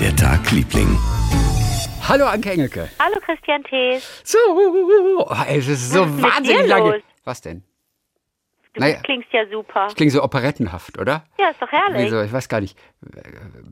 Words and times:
der 0.00 0.14
Tag, 0.16 0.50
Liebling. 0.50 0.98
Hallo 2.08 2.26
Anke 2.26 2.50
Engelke. 2.50 2.88
Hallo 2.98 3.16
Christian 3.24 3.62
Thees. 3.64 4.02
So, 4.24 4.38
oh, 5.18 5.26
es 5.48 5.68
ist 5.68 5.90
so 5.92 6.00
Was 6.02 6.08
ist 6.16 6.22
wahnsinnig 6.22 6.66
lange. 6.66 6.90
los? 6.92 7.02
Was 7.24 7.40
denn? 7.42 7.62
Du 8.72 8.80
Naja. 8.80 9.00
klingst 9.02 9.28
ja 9.32 9.42
super. 9.50 9.86
Ich 9.88 9.96
klinge 9.96 10.10
so 10.12 10.22
operettenhaft, 10.22 10.98
oder? 10.98 11.24
Ja, 11.38 11.50
ist 11.50 11.60
doch 11.60 11.70
herrlich. 11.70 12.06
Wieso? 12.06 12.22
Ich 12.22 12.32
weiß 12.32 12.48
gar 12.48 12.60
nicht. 12.60 12.78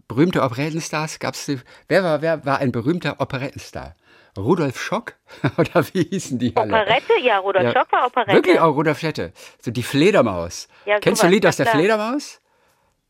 Berühmte 0.09 0.43
Operettenstars 0.43 1.19
gab's 1.19 1.47
die? 1.47 1.61
Wer 1.87 2.03
war, 2.03 2.21
wer 2.23 2.45
war 2.45 2.59
ein 2.59 2.73
berühmter 2.73 3.21
Operettenstar? 3.21 3.95
Rudolf 4.37 4.79
Schock? 4.81 5.15
Oder 5.57 5.85
wie 5.93 6.03
hießen 6.03 6.39
die 6.39 6.55
alle? 6.57 6.69
Operette? 6.75 7.13
Ja, 7.23 7.39
Rudolf 7.39 7.65
Ja. 7.65 7.73
Schock 7.73 7.93
war 7.93 8.07
Operette. 8.07 8.33
Wirklich 8.33 8.61
auch 8.61 8.75
Rudolf 8.75 8.99
Schette. 8.99 9.33
So 9.61 9.71
die 9.71 9.83
Fledermaus. 9.83 10.69
Ja, 10.85 10.99
Kennst 11.01 11.23
du 11.23 11.27
ein 11.27 11.33
Lied 11.33 11.47
aus 11.47 11.57
der. 11.57 11.67
Fledermaus? 11.67 12.41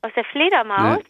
Aus 0.03 0.13
der 0.15 0.25
Fledermaus? 0.25 1.01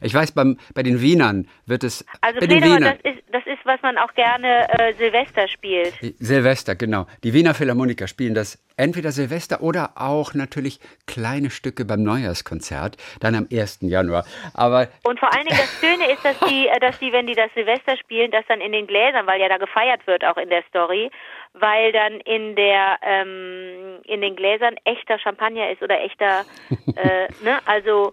Ich 0.00 0.14
weiß, 0.14 0.32
beim, 0.32 0.58
bei 0.74 0.82
den 0.82 1.00
Wienern 1.00 1.48
wird 1.66 1.84
es. 1.84 2.04
Also 2.20 2.40
bei 2.40 2.48
Wienern, 2.48 2.82
das 2.82 3.12
ist, 3.12 3.22
das 3.32 3.42
ist, 3.46 3.64
was 3.64 3.82
man 3.82 3.98
auch 3.98 4.14
gerne 4.14 4.68
äh, 4.78 4.94
Silvester 4.94 5.48
spielt. 5.48 5.94
Silvester, 6.18 6.74
genau. 6.74 7.06
Die 7.22 7.32
Wiener 7.32 7.54
Philharmoniker 7.54 8.06
spielen 8.06 8.34
das 8.34 8.62
entweder 8.76 9.12
Silvester 9.12 9.62
oder 9.62 9.92
auch 9.96 10.34
natürlich 10.34 10.80
kleine 11.06 11.50
Stücke 11.50 11.84
beim 11.84 12.02
Neujahrskonzert, 12.02 12.96
dann 13.20 13.34
am 13.34 13.48
1. 13.52 13.78
Januar. 13.82 14.24
Aber 14.54 14.88
Und 15.04 15.18
vor 15.18 15.32
allen 15.32 15.46
Dingen 15.46 15.58
das 15.58 15.80
Schöne 15.80 16.12
ist, 16.12 16.24
dass 16.24 16.38
die, 16.48 16.68
äh, 16.68 16.80
dass 16.80 16.98
die, 16.98 17.12
wenn 17.12 17.26
die 17.26 17.34
das 17.34 17.52
Silvester 17.54 17.96
spielen, 17.96 18.30
das 18.30 18.44
dann 18.48 18.60
in 18.60 18.72
den 18.72 18.86
Gläsern, 18.86 19.26
weil 19.26 19.40
ja 19.40 19.48
da 19.48 19.58
gefeiert 19.58 20.06
wird 20.06 20.24
auch 20.24 20.36
in 20.36 20.48
der 20.48 20.62
Story, 20.68 21.10
weil 21.54 21.92
dann 21.92 22.20
in 22.20 22.56
der 22.56 22.98
ähm, 23.02 24.00
in 24.04 24.20
den 24.20 24.36
Gläsern 24.36 24.76
echter 24.84 25.18
Champagner 25.18 25.70
ist 25.70 25.82
oder 25.82 26.00
echter, 26.00 26.44
äh, 26.96 27.28
ne? 27.42 27.58
Also 27.66 28.12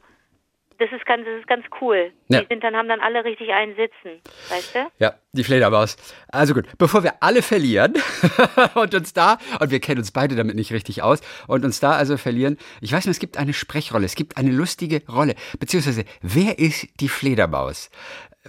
das 0.82 0.92
ist 0.92 1.06
ganz, 1.06 1.26
das 1.26 1.40
ist 1.40 1.48
ganz 1.48 1.64
cool. 1.80 2.12
Ja. 2.28 2.42
Die 2.42 2.48
sind 2.48 2.64
dann 2.64 2.76
haben 2.76 2.90
dann 2.90 3.00
alle 3.02 3.24
richtig 3.24 3.52
einen 3.52 3.76
sitzen, 3.76 4.20
weißt 4.50 4.76
du? 4.76 4.92
ja, 4.98 5.14
die 5.32 5.44
Fledermaus. 5.44 5.96
Also 6.30 6.56
gut, 6.56 6.66
bevor 6.80 7.04
wir 7.04 7.22
alle 7.22 7.44
verlieren 7.44 7.94
und 8.74 8.96
uns 8.96 9.14
da, 9.14 9.38
und 9.60 9.70
wir 9.70 9.80
kennen 9.80 10.00
uns 10.00 10.12
beide 10.12 10.36
damit 10.36 10.56
nicht 10.56 10.74
richtig 10.74 11.04
aus, 11.04 11.22
und 11.48 11.64
uns 11.64 11.80
da 11.80 11.92
also 11.92 12.18
verlieren, 12.18 12.58
ich 12.82 12.92
weiß 12.92 13.06
nur, 13.06 13.12
es 13.12 13.20
gibt 13.20 13.38
eine 13.38 13.54
Sprechrolle, 13.54 14.06
es 14.06 14.16
gibt 14.16 14.38
eine 14.38 14.52
lustige 14.52 15.04
Rolle, 15.08 15.36
beziehungsweise, 15.60 16.04
wer 16.22 16.58
ist 16.58 16.88
die 17.00 17.10
Fledermaus? 17.10 17.92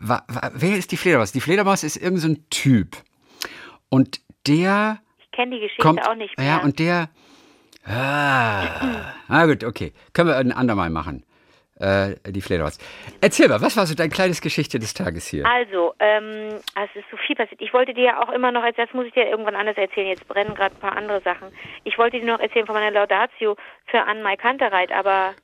Wa, 0.01 0.25
wa, 0.27 0.51
wer 0.55 0.77
ist 0.79 0.91
die 0.91 0.97
Fledermaus? 0.97 1.33
Die 1.33 1.43
Fledermaus 1.43 1.85
ist 1.85 1.97
irgendein 1.97 2.21
so 2.21 2.29
ein 2.29 2.47
Typ. 2.49 2.97
Und 3.91 4.21
der 4.47 5.03
Ich 5.21 5.31
kenne 5.33 5.57
die 5.57 5.61
Geschichte 5.61 5.83
kommt. 5.83 6.09
auch 6.09 6.15
nicht 6.15 6.37
mehr. 6.39 6.47
Ja, 6.47 6.59
und 6.63 6.79
der. 6.79 7.11
Ah, 7.85 9.13
na 9.29 9.45
gut, 9.45 9.65
okay. 9.65 9.93
Können 10.15 10.29
wir 10.29 10.37
ein 10.37 10.53
andermal 10.53 10.89
machen. 10.89 11.25
Äh, 11.83 12.15
die 12.31 12.41
Fledermaus. 12.41 12.79
Erzähl 13.21 13.49
mal, 13.49 13.61
was 13.61 13.77
war 13.77 13.87
so 13.87 13.95
dein 13.97 14.09
kleines 14.11 14.41
Geschichte 14.41 14.79
des 14.79 14.95
Tages 14.95 15.27
hier? 15.27 15.45
Also, 15.45 15.95
ähm, 15.99 16.61
es 16.77 16.95
ist 16.95 17.07
so 17.11 17.17
viel 17.17 17.35
passiert. 17.35 17.61
Ich 17.61 17.73
wollte 17.73 17.93
dir 17.93 18.05
ja 18.05 18.23
auch 18.23 18.31
immer 18.31 18.53
noch, 18.53 18.63
das 18.77 18.93
muss 18.93 19.07
ich 19.07 19.13
dir 19.15 19.27
irgendwann 19.27 19.57
anders 19.57 19.77
erzählen, 19.77 20.07
jetzt 20.07 20.29
brennen 20.29 20.55
gerade 20.55 20.77
ein 20.77 20.79
paar 20.81 20.97
andere 20.97 21.21
Sachen. 21.23 21.49
Ich 21.83 21.99
wollte 21.99 22.21
dir 22.21 22.27
noch 22.27 22.39
erzählen 22.39 22.67
von 22.67 22.77
meiner 22.77 22.93
Laudatio 22.93 23.57
für 23.87 24.01
Ann-Mai 24.01 24.37
Kantereit, 24.37 24.93
aber 24.93 25.35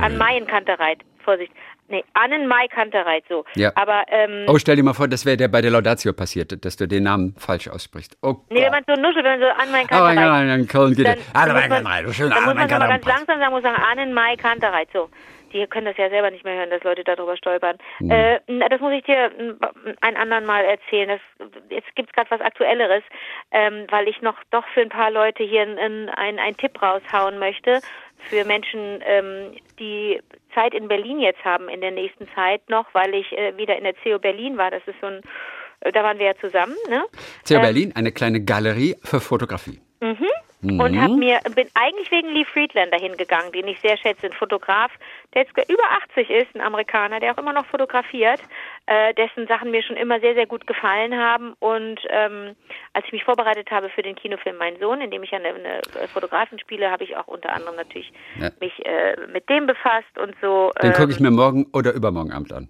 Ann-Mayen 0.00 0.46
Kantereit, 0.46 0.98
Vorsicht. 1.24 1.52
Nee, 1.88 2.04
Annen-Mai 2.14 2.68
Kantereit, 2.68 3.24
so. 3.28 3.44
Ja. 3.56 3.72
Aber, 3.74 4.04
ähm, 4.08 4.44
Oh, 4.46 4.58
stell 4.58 4.76
dir 4.76 4.82
mal 4.84 4.92
vor, 4.94 5.08
das 5.08 5.24
wäre 5.24 5.36
der 5.36 5.48
bei 5.48 5.62
der 5.62 5.70
Laudatio 5.72 6.12
passiert, 6.12 6.64
dass 6.64 6.76
du 6.76 6.86
den 6.86 7.02
Namen 7.04 7.34
falsch 7.38 7.66
aussprichst. 7.66 8.16
Oh 8.22 8.36
nee, 8.50 8.60
wenn 8.62 8.70
man 8.70 8.84
so 8.86 8.92
nuschelt, 8.94 9.24
wenn 9.24 9.40
man 9.40 9.40
so 9.40 9.46
Ann-Mai 9.46 9.80
Aber 9.90 10.08
Kantereit. 10.08 10.16
ja, 10.16 10.46
dann 10.46 10.68
Köln 10.68 10.94
geht 10.94 11.06
dann, 11.06 11.18
es. 11.18 11.32
dann, 11.32 11.42
muss 11.48 11.54
mein 11.60 11.82
man, 11.82 11.84
Gott, 11.84 12.04
du 12.06 12.12
schön, 12.14 12.30
dann 12.30 12.44
muss 12.44 12.54
man 12.54 12.68
ganz 12.68 13.04
langsam 13.06 13.38
sagen, 13.40 13.50
muss 13.52 13.62
sagen, 13.62 13.82
Annen-Mai 13.82 14.36
Kantereit, 14.36 14.88
so. 14.92 15.08
Die 15.52 15.66
können 15.66 15.86
das 15.86 15.96
ja 15.96 16.10
selber 16.10 16.30
nicht 16.30 16.44
mehr 16.44 16.56
hören, 16.56 16.70
dass 16.70 16.82
Leute 16.82 17.04
darüber 17.04 17.36
stolpern. 17.36 17.78
Hm. 17.98 18.10
Äh, 18.10 18.68
das 18.68 18.80
muss 18.80 18.92
ich 18.92 19.04
dir 19.04 19.30
mm, 19.30 19.58
ein 20.00 20.16
anderen 20.16 20.46
Mal 20.46 20.64
erzählen. 20.64 21.08
Das, 21.08 21.48
jetzt 21.70 21.94
gibt's 21.94 22.12
gerade 22.12 22.30
was 22.30 22.40
Aktuelleres, 22.40 23.02
ähm, 23.50 23.86
weil 23.90 24.08
ich 24.08 24.20
noch 24.22 24.36
doch 24.50 24.66
für 24.74 24.80
ein 24.80 24.88
paar 24.88 25.10
Leute 25.10 25.42
hier 25.42 25.62
einen 25.62 26.08
ein, 26.10 26.38
ein 26.38 26.56
Tipp 26.56 26.80
raushauen 26.82 27.38
möchte 27.38 27.80
für 28.18 28.44
Menschen, 28.44 29.00
ähm, 29.06 29.56
die 29.78 30.20
Zeit 30.54 30.74
in 30.74 30.88
Berlin 30.88 31.20
jetzt 31.20 31.44
haben 31.44 31.68
in 31.68 31.80
der 31.80 31.90
nächsten 31.90 32.26
Zeit 32.34 32.68
noch, 32.68 32.86
weil 32.92 33.14
ich 33.14 33.32
äh, 33.32 33.56
wieder 33.56 33.76
in 33.76 33.84
der 33.84 33.94
CO 33.94 34.18
Berlin 34.18 34.58
war. 34.58 34.70
Das 34.70 34.82
ist 34.86 34.96
so 35.00 35.06
ein, 35.06 35.20
äh, 35.80 35.92
da 35.92 36.02
waren 36.02 36.18
wir 36.18 36.26
ja 36.26 36.34
zusammen, 36.40 36.74
ne? 36.88 37.04
CO 37.46 37.54
Ähm, 37.54 37.62
Berlin, 37.62 37.92
eine 37.94 38.12
kleine 38.12 38.40
Galerie 38.44 38.96
für 39.04 39.20
Fotografie. 39.20 39.80
Und 40.62 41.00
hab 41.00 41.10
mir 41.10 41.40
bin 41.54 41.68
eigentlich 41.74 42.10
wegen 42.10 42.30
Lee 42.30 42.44
Friedlander 42.44 42.98
hingegangen, 42.98 43.52
den 43.52 43.68
ich 43.68 43.78
sehr 43.80 43.96
schätze, 43.96 44.26
ein 44.26 44.32
Fotograf, 44.32 44.90
der 45.34 45.42
jetzt 45.42 45.70
über 45.70 45.84
80 46.10 46.28
ist, 46.30 46.54
ein 46.54 46.60
Amerikaner, 46.60 47.20
der 47.20 47.32
auch 47.32 47.38
immer 47.38 47.52
noch 47.52 47.66
fotografiert, 47.66 48.40
äh, 48.86 49.14
dessen 49.14 49.46
Sachen 49.46 49.70
mir 49.70 49.82
schon 49.82 49.96
immer 49.96 50.18
sehr 50.20 50.34
sehr 50.34 50.46
gut 50.46 50.66
gefallen 50.66 51.16
haben 51.16 51.54
und 51.60 52.00
ähm, 52.10 52.56
als 52.92 53.06
ich 53.06 53.12
mich 53.12 53.24
vorbereitet 53.24 53.70
habe 53.70 53.88
für 53.88 54.02
den 54.02 54.16
Kinofilm 54.16 54.56
Mein 54.56 54.78
Sohn, 54.80 55.00
in 55.00 55.10
dem 55.10 55.22
ich 55.22 55.32
eine, 55.32 55.48
eine 55.48 56.08
Fotografin 56.12 56.58
spiele, 56.58 56.90
habe 56.90 57.04
ich 57.04 57.16
auch 57.16 57.28
unter 57.28 57.52
anderem 57.52 57.76
natürlich 57.76 58.12
Ja. 58.40 58.50
mich 58.60 58.84
äh, 58.84 59.16
mit 59.32 59.48
dem 59.48 59.66
befasst 59.66 60.18
und 60.18 60.34
so. 60.40 60.72
Den 60.82 60.90
ähm, 60.90 60.92
gucke 60.94 61.12
ich 61.12 61.20
mir 61.20 61.30
morgen 61.30 61.66
oder 61.72 61.92
übermorgen 61.92 62.32
Abend 62.32 62.52
an. 62.52 62.68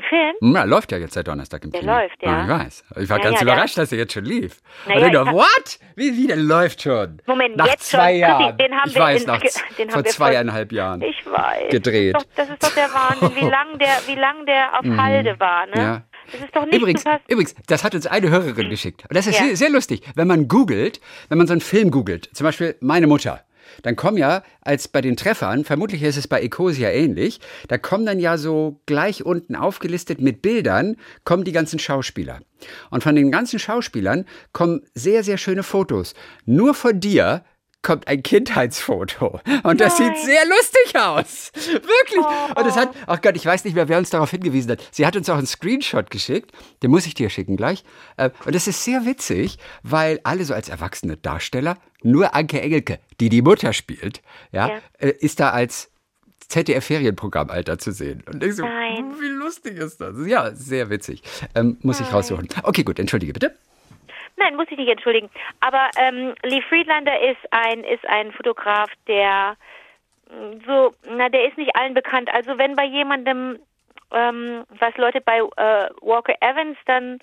Den 0.00 0.02
Film? 0.02 0.54
Ja, 0.54 0.64
läuft 0.64 0.92
ja 0.92 0.98
jetzt 0.98 1.14
seit 1.14 1.26
Donnerstag 1.28 1.64
im 1.64 1.70
Der 1.72 1.80
Kino. 1.80 1.92
läuft, 1.92 2.22
ja. 2.22 2.42
Ich 2.42 2.48
weiß. 2.48 2.84
Ich 3.02 3.08
war 3.10 3.18
Ja, 3.18 3.24
ganz 3.24 3.36
ja, 3.36 3.42
überrascht, 3.42 3.78
dass 3.78 3.92
er 3.92 3.98
jetzt 3.98 4.12
schon 4.12 4.24
lief. 4.24 4.60
Naja, 4.86 5.00
Und 5.00 5.06
ich 5.06 5.12
ich 5.12 5.18
hab- 5.18 5.32
what? 5.34 5.78
Wie, 5.96 6.16
wie, 6.16 6.26
der 6.26 6.36
läuft 6.36 6.82
schon? 6.82 7.20
Moment, 7.26 7.56
nach 7.56 7.66
jetzt 7.66 7.90
schon. 7.90 8.00
zwei 8.00 8.06
Chrissy, 8.12 8.20
Jahren. 8.20 8.56
den 8.58 8.72
haben 8.74 8.88
ich 8.88 8.94
wir 8.94 9.02
weiß, 9.02 9.20
in- 9.22 9.26
nach, 9.28 9.40
den 9.78 9.90
vor 9.90 10.04
zweieinhalb 10.04 10.72
Jahren. 10.72 11.02
Ich 11.02 11.24
weiß. 11.26 11.70
gedreht. 11.70 12.14
Das 12.14 12.22
ist, 12.22 12.28
doch, 12.28 12.36
das 12.36 12.48
ist 12.50 12.62
doch 12.62 12.74
der 12.74 12.88
Wahnsinn, 12.94 13.36
wie 13.40 13.48
lang 13.50 13.78
der, 13.78 13.88
wie 14.06 14.14
lang 14.14 14.46
der 14.46 14.78
auf 14.78 14.84
Halde 14.96 15.38
war, 15.40 15.66
ne? 15.66 15.72
Mhm. 15.74 15.80
Ja. 15.80 16.02
Das 16.32 16.40
ist 16.40 16.56
doch 16.56 16.64
nicht 16.64 16.74
Übrigens, 16.74 17.04
übrigens, 17.28 17.54
das 17.66 17.84
hat 17.84 17.94
uns 17.94 18.06
eine 18.06 18.30
Hörerin 18.30 18.70
geschickt. 18.70 19.02
Und 19.08 19.14
das 19.14 19.26
ist 19.26 19.38
Ja. 19.38 19.44
sehr, 19.46 19.56
sehr 19.56 19.70
lustig. 19.70 20.02
Wenn 20.14 20.26
man 20.26 20.48
googelt, 20.48 21.00
wenn 21.28 21.36
man 21.38 21.46
so 21.46 21.52
einen 21.52 21.60
Film 21.60 21.90
googelt, 21.90 22.30
zum 22.34 22.44
Beispiel 22.46 22.76
meine 22.80 23.06
Mutter, 23.06 23.42
dann 23.82 23.96
kommen 23.96 24.16
ja, 24.16 24.42
als 24.60 24.88
bei 24.88 25.00
den 25.00 25.16
Treffern, 25.16 25.64
vermutlich 25.64 26.02
ist 26.02 26.16
es 26.16 26.28
bei 26.28 26.40
Ecosia 26.40 26.90
ähnlich, 26.90 27.40
da 27.68 27.78
kommen 27.78 28.06
dann 28.06 28.20
ja 28.20 28.38
so 28.38 28.80
gleich 28.86 29.24
unten 29.24 29.56
aufgelistet 29.56 30.20
mit 30.20 30.42
Bildern, 30.42 30.96
kommen 31.24 31.44
die 31.44 31.52
ganzen 31.52 31.78
Schauspieler. 31.78 32.40
Und 32.90 33.02
von 33.02 33.14
den 33.14 33.30
ganzen 33.30 33.58
Schauspielern 33.58 34.24
kommen 34.52 34.82
sehr, 34.94 35.22
sehr 35.22 35.38
schöne 35.38 35.62
Fotos. 35.62 36.14
Nur 36.46 36.74
von 36.74 37.00
dir 37.00 37.44
kommt 37.84 38.08
ein 38.08 38.24
Kindheitsfoto. 38.24 39.40
Und 39.62 39.80
das 39.80 39.98
Nein. 40.00 40.14
sieht 40.16 40.24
sehr 40.26 40.42
lustig 40.46 40.98
aus. 41.00 41.52
Wirklich. 41.54 42.24
Und 42.56 42.66
es 42.66 42.74
hat, 42.76 42.90
ach 43.06 43.20
Gott, 43.22 43.36
ich 43.36 43.46
weiß 43.46 43.64
nicht 43.64 43.74
mehr, 43.74 43.88
wer 43.88 43.98
uns 43.98 44.10
darauf 44.10 44.30
hingewiesen 44.32 44.72
hat. 44.72 44.80
Sie 44.90 45.06
hat 45.06 45.14
uns 45.14 45.30
auch 45.30 45.36
einen 45.38 45.46
Screenshot 45.46 46.10
geschickt. 46.10 46.50
Den 46.82 46.90
muss 46.90 47.06
ich 47.06 47.14
dir 47.14 47.30
schicken 47.30 47.56
gleich. 47.56 47.84
Äh, 48.16 48.30
Und 48.44 48.54
das 48.56 48.66
ist 48.66 48.82
sehr 48.82 49.06
witzig, 49.06 49.58
weil 49.84 50.18
alle 50.24 50.44
so 50.44 50.54
als 50.54 50.68
erwachsene 50.68 51.16
Darsteller, 51.16 51.76
nur 52.02 52.34
Anke 52.34 52.60
Engelke, 52.60 52.98
die 53.20 53.28
die 53.28 53.42
Mutter 53.42 53.72
spielt, 53.72 54.20
ja, 54.50 54.68
Ja. 54.68 54.74
äh, 54.98 55.10
ist 55.20 55.38
da 55.38 55.50
als 55.50 55.90
ZDF-Ferienprogrammalter 56.48 57.78
zu 57.78 57.92
sehen. 57.92 58.22
Und 58.30 58.42
ich 58.42 58.56
so, 58.56 58.64
Nein. 58.64 59.14
wie 59.20 59.28
lustig 59.28 59.76
ist 59.78 60.00
das? 60.00 60.14
Ja, 60.26 60.54
sehr 60.54 60.90
witzig. 60.90 61.22
Ähm, 61.54 61.78
muss 61.82 62.00
ich 62.00 62.12
raussuchen. 62.12 62.48
Okay, 62.62 62.82
gut, 62.82 62.98
entschuldige 62.98 63.32
bitte. 63.32 63.54
Nein, 64.36 64.56
muss 64.56 64.66
ich 64.70 64.78
nicht 64.78 64.90
entschuldigen. 64.90 65.30
Aber 65.60 65.90
ähm, 65.96 66.34
Lee 66.42 66.62
Friedlander 66.62 67.20
ist 67.20 67.40
ein 67.50 67.84
ist 67.84 68.06
ein 68.06 68.32
Fotograf, 68.32 68.90
der 69.06 69.56
mh, 70.30 70.60
so, 70.66 70.92
na, 71.08 71.28
der 71.28 71.46
ist 71.48 71.56
nicht 71.56 71.76
allen 71.76 71.94
bekannt. 71.94 72.32
Also 72.32 72.58
wenn 72.58 72.74
bei 72.74 72.84
jemandem 72.84 73.58
ähm, 74.12 74.64
was 74.78 74.96
Leute 74.96 75.20
bei 75.20 75.38
äh, 75.38 75.88
Walker 76.00 76.34
Evans 76.40 76.76
dann 76.86 77.18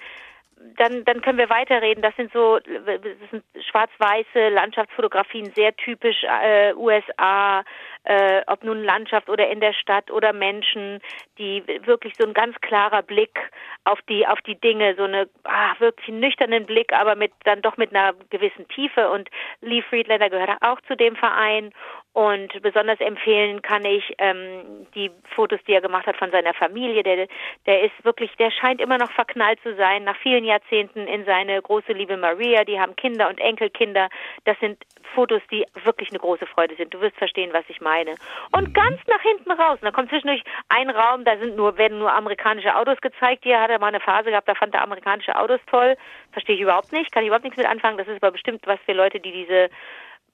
dann, 0.78 1.04
dann 1.06 1.22
können 1.22 1.38
wir 1.38 1.50
weiterreden. 1.50 2.02
Das 2.02 2.16
sind 2.16 2.32
so 2.34 2.60
das 2.60 3.02
sind 3.32 3.44
schwarz-weiße 3.70 4.50
Landschaftsfotografien, 4.50 5.52
sehr 5.56 5.76
typisch 5.76 6.24
äh, 6.24 6.74
USA, 6.76 7.64
äh, 8.04 8.42
ob 8.48 8.64
nun 8.64 8.84
Landschaft 8.84 9.30
oder 9.30 9.50
in 9.50 9.60
der 9.60 9.74
Stadt 9.74 10.12
oder 10.12 10.34
Menschen, 10.34 11.00
die 11.42 11.64
wirklich 11.86 12.14
so 12.18 12.28
ein 12.28 12.34
ganz 12.34 12.56
klarer 12.62 13.02
Blick 13.02 13.52
auf 13.84 14.00
die 14.08 14.28
auf 14.28 14.40
die 14.42 14.56
Dinge, 14.56 14.96
so 14.96 15.04
eine 15.04 15.28
ah, 15.44 15.74
wirklich 15.80 16.08
nüchternen 16.10 16.68
Blick, 16.68 16.94
aber 16.94 17.16
mit 17.16 17.32
dann 17.46 17.62
doch 17.62 17.78
mit 17.78 17.94
einer 17.94 18.14
gewissen 18.30 18.68
Tiefe. 18.68 19.10
Und 19.10 19.30
Lee 19.62 19.82
Friedlander 19.82 20.30
gehört 20.30 20.62
auch 20.62 20.80
zu 20.82 20.96
dem 20.96 21.16
Verein. 21.16 21.72
Und 22.14 22.62
besonders 22.62 23.00
empfehlen 23.00 23.62
kann 23.62 23.86
ich 23.86 24.14
ähm, 24.18 24.86
die 24.96 25.12
Fotos, 25.34 25.60
die 25.66 25.74
er 25.74 25.82
gemacht 25.82 26.06
hat 26.06 26.18
von 26.18 26.30
seiner 26.30 26.54
Familie. 26.54 27.04
Der, 27.04 27.28
der 27.66 27.84
ist 27.84 27.94
wirklich, 28.04 28.36
der 28.36 28.52
scheint 28.52 28.82
immer 28.82 28.98
noch 28.98 29.12
verknallt 29.12 29.60
zu 29.64 29.76
sein, 29.76 30.04
nach 30.04 30.18
vielen 30.18 30.44
Jahrzehnten 30.44 31.08
in 31.08 31.24
seine 31.24 31.62
große 31.62 31.94
Liebe 31.94 32.18
Maria. 32.18 32.66
Die 32.66 32.80
haben 32.80 32.98
Kinder 32.98 33.30
und 33.30 33.40
Enkelkinder. 33.40 34.10
Das 34.44 34.60
sind 34.60 34.84
Fotos, 35.16 35.42
die 35.52 35.66
wirklich 35.86 36.10
eine 36.10 36.20
große 36.20 36.46
Freude 36.48 36.76
sind. 36.76 36.94
Du 36.94 37.00
wirst 37.00 37.16
verstehen, 37.16 37.52
was 37.54 37.64
ich 37.70 37.80
meine. 37.80 38.16
Und 38.52 38.74
ganz 38.74 39.00
nach 39.08 39.22
hinten 39.22 39.52
raus, 39.52 39.80
und 39.82 39.86
da 39.86 39.92
kommt 39.92 40.10
zwischendurch 40.10 40.44
ein 40.68 40.90
Raum, 40.90 41.24
da 41.32 41.40
sind 41.40 41.56
nur, 41.56 41.78
werden 41.78 42.00
nur 42.00 42.14
amerikanische 42.14 42.76
Autos 42.76 43.00
gezeigt. 43.02 43.44
Hier 43.44 43.60
hat 43.60 43.70
er 43.70 43.80
mal 43.80 43.88
eine 43.88 44.00
Phase 44.00 44.30
gehabt, 44.30 44.48
da 44.48 44.56
fand 44.56 44.74
er 44.74 44.84
amerikanische 44.84 45.36
Autos 45.36 45.60
toll. 45.68 45.96
Verstehe 46.32 46.56
ich 46.56 46.62
überhaupt 46.62 46.92
nicht, 46.92 47.12
kann 47.12 47.24
ich 47.24 47.28
überhaupt 47.28 47.46
nichts 47.46 47.58
mit 47.58 47.68
anfangen. 47.68 47.98
Das 47.98 48.08
ist 48.08 48.22
aber 48.22 48.32
bestimmt 48.32 48.66
was 48.66 48.80
für 48.86 48.94
Leute, 48.94 49.20
die 49.20 49.32
diese 49.32 49.70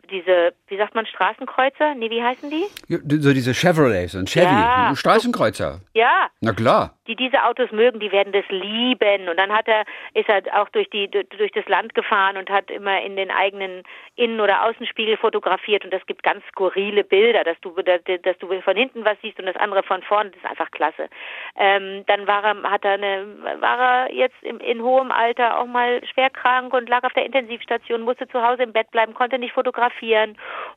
diese, 0.10 0.54
wie 0.68 0.78
sagt 0.78 0.96
man, 0.96 1.06
Straßenkreuzer? 1.06 1.96
Nee, 1.96 2.10
wie 2.10 2.24
heißen 2.24 2.50
die? 2.50 2.66
Ja, 2.88 2.98
So 3.04 3.34
diese 3.34 3.54
Chevrolet, 3.54 4.08
so 4.08 4.18
ein 4.20 4.26
Chevy, 4.28 4.46
Ja. 4.46 4.94
Straßenkreuzer. 4.96 5.80
Ja, 5.94 6.28
Na 6.42 6.54
klar. 6.54 6.94
die 7.08 7.16
diese 7.16 7.44
Autos 7.44 7.72
mögen, 7.72 8.00
die 8.00 8.12
werden 8.12 8.34
das 8.34 8.46
lieben. 8.50 9.28
Und 9.30 9.38
dann 9.38 9.52
hat 9.52 9.68
er, 9.68 9.84
ist 10.14 10.30
er 10.30 10.42
auch 10.62 10.70
durch 10.70 10.90
die, 10.90 11.10
durch 11.10 11.52
das 11.54 11.68
Land 11.68 11.94
gefahren 11.96 12.38
und 12.38 12.50
hat 12.50 12.70
immer 12.70 13.02
in 13.02 13.16
den 13.16 13.32
eigenen 13.32 13.84
Innen- 14.16 14.40
oder 14.42 14.64
Außenspiegel 14.66 15.18
fotografiert. 15.18 15.84
Und 15.84 15.92
das 15.94 16.06
gibt 16.06 16.24
ganz 16.24 16.44
skurrile 16.52 17.04
Bilder, 17.04 17.44
dass 17.44 17.60
du, 17.62 17.72
dass 17.82 18.38
du 18.40 18.62
von 18.62 18.76
hinten 18.78 19.04
was 19.06 19.18
siehst 19.22 19.40
und 19.40 19.46
das 19.46 19.56
andere 19.58 19.84
von 19.84 20.02
vorne. 20.04 20.30
Das 20.32 20.40
ist 20.44 20.50
einfach 20.50 20.72
klasse. 20.72 21.10
Ähm, 21.58 22.04
dann 22.08 22.28
war 22.28 22.44
er, 22.44 22.72
hat 22.72 22.86
er 22.86 22.94
eine, 22.94 23.26
war 23.60 23.80
er 24.08 24.14
jetzt 24.14 24.42
im, 24.44 24.60
in 24.60 24.82
hohem 24.82 25.12
Alter 25.12 25.60
auch 25.60 25.66
mal 25.68 26.02
schwer 26.14 26.30
krank 26.30 26.74
und 26.74 26.88
lag 26.90 27.04
auf 27.04 27.14
der 27.14 27.26
Intensivstation, 27.26 28.02
musste 28.02 28.28
zu 28.28 28.42
Hause 28.42 28.64
im 28.64 28.74
Bett 28.74 28.92
bleiben, 28.92 29.14
konnte 29.14 29.40
nicht 29.40 29.54
fotografieren 29.54 29.97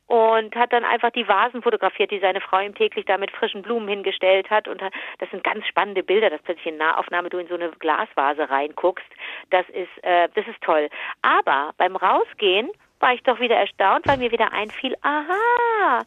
und 0.07 0.55
hat 0.55 0.73
dann 0.73 0.83
einfach 0.83 1.11
die 1.11 1.27
Vasen 1.27 1.61
fotografiert, 1.61 2.11
die 2.11 2.19
seine 2.19 2.41
Frau 2.41 2.59
ihm 2.59 2.75
täglich 2.75 3.05
da 3.05 3.17
mit 3.17 3.31
frischen 3.31 3.61
Blumen 3.61 3.87
hingestellt 3.87 4.49
hat. 4.49 4.67
Und 4.67 4.81
das 4.81 5.29
sind 5.29 5.43
ganz 5.43 5.65
spannende 5.67 6.03
Bilder, 6.03 6.29
dass 6.29 6.41
plötzlich 6.41 6.67
in 6.67 6.77
Nahaufnahme 6.77 7.29
du 7.29 7.37
in 7.37 7.47
so 7.47 7.55
eine 7.55 7.69
Glasvase 7.71 8.49
reinguckst. 8.49 9.07
Das 9.49 9.67
ist, 9.69 10.03
äh, 10.03 10.27
das 10.35 10.47
ist 10.47 10.61
toll. 10.61 10.89
Aber 11.21 11.71
beim 11.77 11.95
Rausgehen 11.95 12.69
war 12.99 13.13
ich 13.13 13.23
doch 13.23 13.39
wieder 13.39 13.55
erstaunt, 13.55 14.07
weil 14.07 14.17
mir 14.17 14.31
wieder 14.31 14.53
einfiel, 14.53 14.95
aha, 15.01 16.03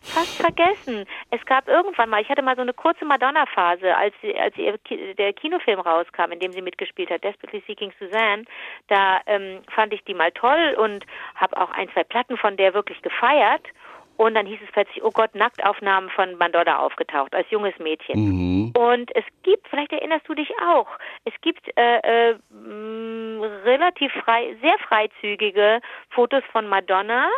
fast 0.00 0.40
vergessen. 0.40 1.06
Es 1.30 1.44
gab 1.46 1.68
irgendwann 1.68 2.08
mal, 2.08 2.20
ich 2.20 2.28
hatte 2.28 2.42
mal 2.42 2.56
so 2.56 2.62
eine 2.62 2.72
kurze 2.72 3.04
Madonna-Phase, 3.04 3.96
als, 3.96 4.14
als 4.38 4.56
ihr, 4.56 4.78
der 5.14 5.32
Kinofilm 5.32 5.80
rauskam, 5.80 6.32
in 6.32 6.40
dem 6.40 6.52
sie 6.52 6.62
mitgespielt 6.62 7.10
hat, 7.10 7.24
Desperately 7.24 7.62
Seeking 7.66 7.92
Suzanne. 7.98 8.44
Da 8.88 9.20
ähm, 9.26 9.60
fand 9.74 9.92
ich 9.92 10.02
die 10.04 10.14
mal 10.14 10.32
toll 10.32 10.76
und 10.78 11.04
habe 11.34 11.56
auch 11.60 11.70
ein, 11.70 11.88
zwei 11.92 12.04
Platten 12.04 12.36
von 12.36 12.56
der 12.56 12.74
wirklich 12.74 13.00
gefeiert. 13.02 13.62
Und 14.16 14.34
dann 14.34 14.46
hieß 14.46 14.58
es 14.64 14.72
plötzlich, 14.72 15.04
oh 15.04 15.12
Gott, 15.12 15.32
Nacktaufnahmen 15.36 16.10
von 16.10 16.36
Madonna 16.38 16.80
aufgetaucht, 16.80 17.32
als 17.36 17.48
junges 17.50 17.78
Mädchen. 17.78 18.18
Mhm. 18.18 18.72
Und 18.76 19.14
es 19.14 19.24
gibt, 19.44 19.68
vielleicht 19.68 19.92
erinnerst 19.92 20.28
du 20.28 20.34
dich 20.34 20.50
auch, 20.60 20.88
es 21.24 21.34
gibt 21.40 21.68
äh, 21.78 22.30
äh, 22.30 22.36
relativ 23.64 24.10
frei, 24.24 24.56
sehr 24.60 24.76
freizügige 24.88 25.80
Fotos 26.10 26.42
von 26.50 26.66
Madonna 26.66 27.28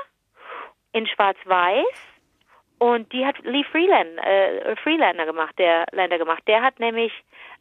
in 0.92 1.06
Schwarz-Weiß 1.06 1.84
und 2.80 3.12
die 3.12 3.26
hat 3.26 3.36
Lee 3.44 3.62
Freeland, 3.64 4.16
äh, 4.24 4.74
Freelander 4.76 5.26
gemacht, 5.26 5.54
der 5.58 5.84
Länder 5.92 6.16
gemacht. 6.16 6.42
Der 6.46 6.62
hat 6.62 6.80
nämlich 6.80 7.12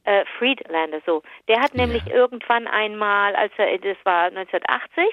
äh, 0.06 0.24
Friedlander, 0.38 1.02
so. 1.06 1.24
Der 1.50 1.60
hat 1.60 1.74
ja. 1.74 1.86
nämlich 1.86 2.08
irgendwann 2.08 2.68
einmal, 2.68 3.36
als 3.36 3.52
er, 3.58 3.78
das 3.80 3.98
war 4.06 4.28
1980, 4.28 5.06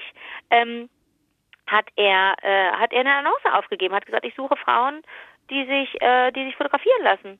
ähm, 0.49 0.89
hat 1.67 1.87
er, 1.97 2.35
äh, 2.41 2.71
hat 2.71 2.93
er 2.93 3.01
eine 3.01 3.15
Annonce 3.15 3.53
aufgegeben, 3.53 3.93
hat 3.93 4.05
gesagt, 4.05 4.25
ich 4.25 4.33
suche 4.35 4.55
Frauen, 4.55 5.01
die 5.49 5.65
sich, 5.65 6.01
äh, 6.01 6.31
die 6.31 6.45
sich 6.45 6.55
fotografieren 6.55 7.03
lassen. 7.03 7.39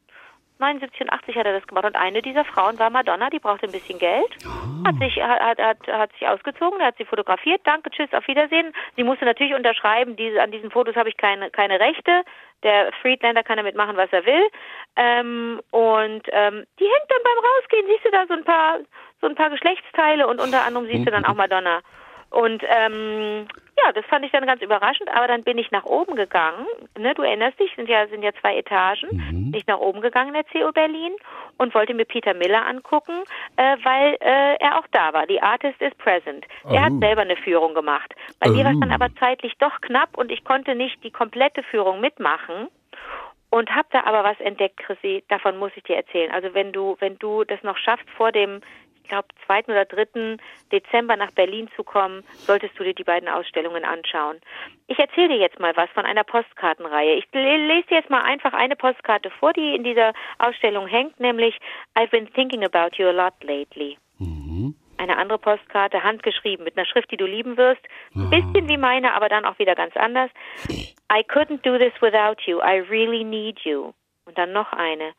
79 0.60 1.02
und 1.02 1.12
80 1.12 1.36
hat 1.36 1.46
er 1.46 1.54
das 1.54 1.68
gemacht 1.68 1.86
und 1.86 1.96
eine 1.96 2.22
dieser 2.22 2.46
Frauen 2.46 2.80
war 2.80 2.90
Madonna, 2.90 3.30
die 3.30 3.40
brauchte 3.40 3.66
ein 3.66 3.72
bisschen 3.72 4.00
Geld, 4.00 4.38
oh. 4.46 4.88
hat 4.88 4.96
sich 5.00 5.22
hat, 5.22 5.60
hat, 5.60 5.88
hat 5.88 6.12
sich 6.14 6.28
ausgezogen, 6.28 6.82
hat 6.82 6.98
sie 6.98 7.06
fotografiert, 7.06 7.62
danke, 7.64 7.90
tschüss, 7.92 8.14
auf 8.14 8.28
Wiedersehen. 8.28 8.74
Sie 8.96 9.04
musste 9.04 9.26
natürlich 9.26 9.54
unterschreiben, 9.54 10.16
diese, 10.16 10.42
an 10.42 10.52
diesen 10.52 10.72
Fotos 10.72 10.96
habe 10.96 11.10
ich 11.10 11.18
keine 11.18 11.50
keine 11.52 11.80
Rechte. 11.80 12.24
Der 12.64 12.92
Friedlander 13.02 13.44
kann 13.44 13.58
damit 13.58 13.76
machen, 13.76 13.98
was 13.98 14.12
er 14.12 14.26
will. 14.26 14.48
Ähm, 14.96 15.62
und 15.72 16.24
ähm, 16.32 16.66
die 16.80 16.86
hängt 16.86 17.10
dann 17.10 17.24
beim 17.24 17.46
Rausgehen, 17.46 17.86
siehst 17.88 18.06
du 18.06 18.12
da 18.12 18.26
so 18.28 18.34
ein 18.34 18.44
paar 18.44 18.80
so 19.22 19.28
ein 19.28 19.36
paar 19.36 19.50
Geschlechtsteile 19.50 20.28
und 20.28 20.40
unter 20.40 20.66
anderem 20.66 20.88
siehst 20.88 21.06
du 21.06 21.12
dann 21.12 21.26
auch 21.26 21.36
Madonna. 21.36 21.82
Und 22.30 22.64
ähm, 22.68 23.48
ja, 23.84 23.92
das 23.92 24.06
fand 24.06 24.26
ich 24.26 24.32
dann 24.32 24.46
ganz 24.46 24.62
überraschend, 24.62 25.10
aber 25.10 25.28
dann 25.28 25.44
bin 25.44 25.58
ich 25.58 25.72
nach 25.72 25.86
oben 25.86 26.16
gegangen. 26.16 26.66
Ne, 26.98 27.14
du 27.14 27.22
erinnerst 27.22 27.60
dich, 27.60 27.72
sind 27.76 27.90
ja, 27.90 28.08
sind 28.08 28.24
ja 28.24 28.32
zwei 28.42 28.58
Etagen. 28.58 29.10
Mhm. 29.12 29.52
Bin 29.52 29.54
ich 29.54 29.68
nach 29.68 29.80
oben 29.80 30.02
gegangen 30.02 30.34
in 30.34 30.42
der 30.42 30.46
CO 30.46 30.72
Berlin 30.72 31.14
und 31.58 31.74
wollte 31.76 31.94
mir 31.94 32.06
Peter 32.06 32.34
Miller 32.34 32.66
angucken, 32.66 33.24
äh, 33.56 33.78
weil 33.84 34.18
äh, 34.20 34.56
er 34.60 34.80
auch 34.80 34.88
da 34.92 35.14
war. 35.14 35.28
Die 35.28 35.42
Artist 35.42 35.82
is 35.82 35.94
present. 35.96 36.46
Oh. 36.64 36.74
Er 36.74 36.86
hat 36.86 36.94
oh. 36.94 37.00
selber 37.00 37.22
eine 37.22 37.38
Führung 37.38 37.74
gemacht. 37.74 38.14
Bei 38.40 38.50
oh. 38.50 38.54
mir 38.54 38.66
war 38.66 38.74
es 38.74 38.80
dann 38.80 38.92
aber 38.92 39.10
zeitlich 39.20 39.54
doch 39.60 39.80
knapp 39.82 40.18
und 40.18 40.32
ich 40.32 40.44
konnte 40.44 40.76
nicht 40.76 41.04
die 41.04 41.12
komplette 41.12 41.64
Führung 41.64 42.02
mitmachen 42.02 42.70
und 43.50 43.74
habe 43.74 43.88
da 43.92 44.04
aber 44.04 44.24
was 44.24 44.40
entdeckt, 44.40 44.78
Chrissy, 44.78 45.24
davon 45.30 45.58
muss 45.58 45.72
ich 45.76 45.84
dir 45.84 45.96
erzählen. 45.96 46.32
Also 46.32 46.54
wenn 46.54 46.74
du, 46.74 46.98
wenn 47.00 47.18
du 47.20 47.44
das 47.44 47.62
noch 47.64 47.78
schaffst 47.78 48.10
vor 48.18 48.32
dem 48.32 48.62
glaube, 49.08 49.28
2. 49.46 49.66
oder 49.66 49.86
3. 49.86 50.38
Dezember 50.72 51.16
nach 51.16 51.32
Berlin 51.32 51.70
zu 51.76 51.84
kommen, 51.84 52.24
solltest 52.32 52.78
du 52.80 52.84
dir 52.84 52.94
die 52.94 53.04
beiden 53.04 53.30
Ausstellungen 53.30 53.86
anschauen. 53.86 54.40
Ich 54.88 55.00
erzähle 55.00 55.30
dir 55.30 55.38
jetzt 55.38 55.60
mal 55.60 55.76
was 55.76 55.90
von 55.92 56.06
einer 56.06 56.24
Postkartenreihe. 56.24 57.16
Ich 57.16 57.28
lese 57.34 57.88
dir 57.88 57.98
jetzt 57.98 58.10
mal 58.10 58.22
einfach 58.22 58.54
eine 58.54 58.76
Postkarte 58.76 59.30
vor, 59.32 59.54
die 59.54 59.76
in 59.76 59.84
dieser 59.84 60.14
Ausstellung 60.40 60.88
hängt, 60.88 61.20
nämlich 61.20 61.58
I've 61.96 62.10
been 62.10 62.32
thinking 62.34 62.64
about 62.64 62.96
you 62.98 63.08
a 63.08 63.12
lot 63.12 63.34
lately. 63.44 63.98
Mhm. 64.20 64.76
Eine 64.98 65.18
andere 65.18 65.38
Postkarte, 65.38 66.04
handgeschrieben, 66.04 66.64
mit 66.64 66.76
einer 66.76 66.86
Schrift, 66.86 67.12
die 67.12 67.18
du 67.18 67.26
lieben 67.26 67.56
wirst. 67.56 67.82
Ein 68.16 68.30
bisschen 68.32 68.68
wie 68.68 68.78
meine, 68.78 69.14
aber 69.14 69.30
dann 69.30 69.46
auch 69.46 69.60
wieder 69.60 69.76
ganz 69.76 69.96
anders. 69.96 70.32
I 71.12 71.24
couldn't 71.24 71.62
do 71.64 71.78
this 71.78 71.94
without 72.02 72.42
you. 72.46 72.60
I 72.60 72.80
really 72.90 73.24
need 73.24 73.60
you. 73.60 73.94
Und 74.26 74.38
dann 74.38 74.52
noch 74.52 74.74
eine. 74.74 75.14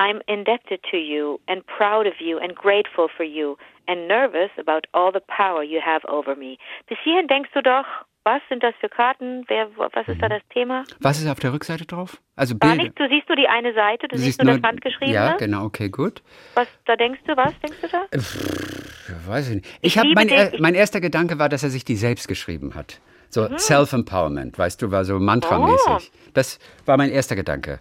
I'm 0.00 0.22
indebted 0.26 0.80
to 0.90 0.96
you 0.96 1.38
and 1.46 1.62
proud 1.66 2.06
of 2.06 2.14
you 2.20 2.38
and 2.38 2.54
grateful 2.54 3.08
for 3.14 3.22
you 3.22 3.58
and 3.86 4.08
nervous 4.08 4.50
about 4.58 4.86
all 4.94 5.12
the 5.12 5.20
power 5.20 5.62
you 5.62 5.80
have 5.84 6.02
over 6.08 6.34
me. 6.34 6.56
Bis 6.88 6.96
hierhin 7.04 7.28
denkst 7.28 7.50
du 7.52 7.60
doch, 7.60 7.84
was 8.24 8.40
sind 8.48 8.62
das 8.62 8.74
für 8.80 8.88
Karten? 8.88 9.44
Wer, 9.48 9.68
was 9.76 10.08
ist 10.08 10.22
da 10.22 10.26
mhm. 10.26 10.30
das 10.30 10.42
Thema? 10.54 10.84
Was 11.00 11.20
ist 11.20 11.28
auf 11.28 11.38
der 11.38 11.52
Rückseite 11.52 11.84
drauf? 11.84 12.16
Also 12.34 12.54
Bilder. 12.54 12.76
Gar 12.76 12.82
nichts, 12.84 12.94
du 12.96 13.08
siehst 13.08 13.28
nur 13.28 13.36
die 13.36 13.48
eine 13.48 13.74
Seite, 13.74 14.08
du, 14.08 14.16
du 14.16 14.22
siehst, 14.22 14.42
nur 14.42 14.54
das 14.54 14.62
handgeschriebene. 14.62 15.14
Ja, 15.14 15.36
genau, 15.36 15.64
okay, 15.64 15.90
gut. 15.90 16.22
Was, 16.54 16.68
da 16.86 16.96
denkst 16.96 17.20
du, 17.26 17.36
was 17.36 17.52
denkst 17.60 17.80
du 17.82 17.88
da? 17.88 18.06
Pff, 18.18 19.28
weiß 19.28 19.50
ich 19.50 19.54
nicht. 19.56 19.78
Ich, 19.82 19.96
ich 19.96 20.14
mein, 20.14 20.28
er, 20.30 20.52
mein 20.60 20.74
erster 20.74 21.02
Gedanke 21.02 21.38
war, 21.38 21.50
dass 21.50 21.62
er 21.62 21.68
sich 21.68 21.84
die 21.84 21.96
selbst 21.96 22.26
geschrieben 22.26 22.74
hat. 22.74 23.00
So 23.28 23.48
mhm. 23.48 23.58
Self-Empowerment, 23.58 24.58
weißt 24.58 24.80
du, 24.80 24.90
war 24.90 25.04
so 25.04 25.18
mantramäßig. 25.18 26.10
Oh. 26.10 26.30
Das 26.32 26.58
war 26.86 26.96
mein 26.96 27.10
erster 27.10 27.36
Gedanke. 27.36 27.80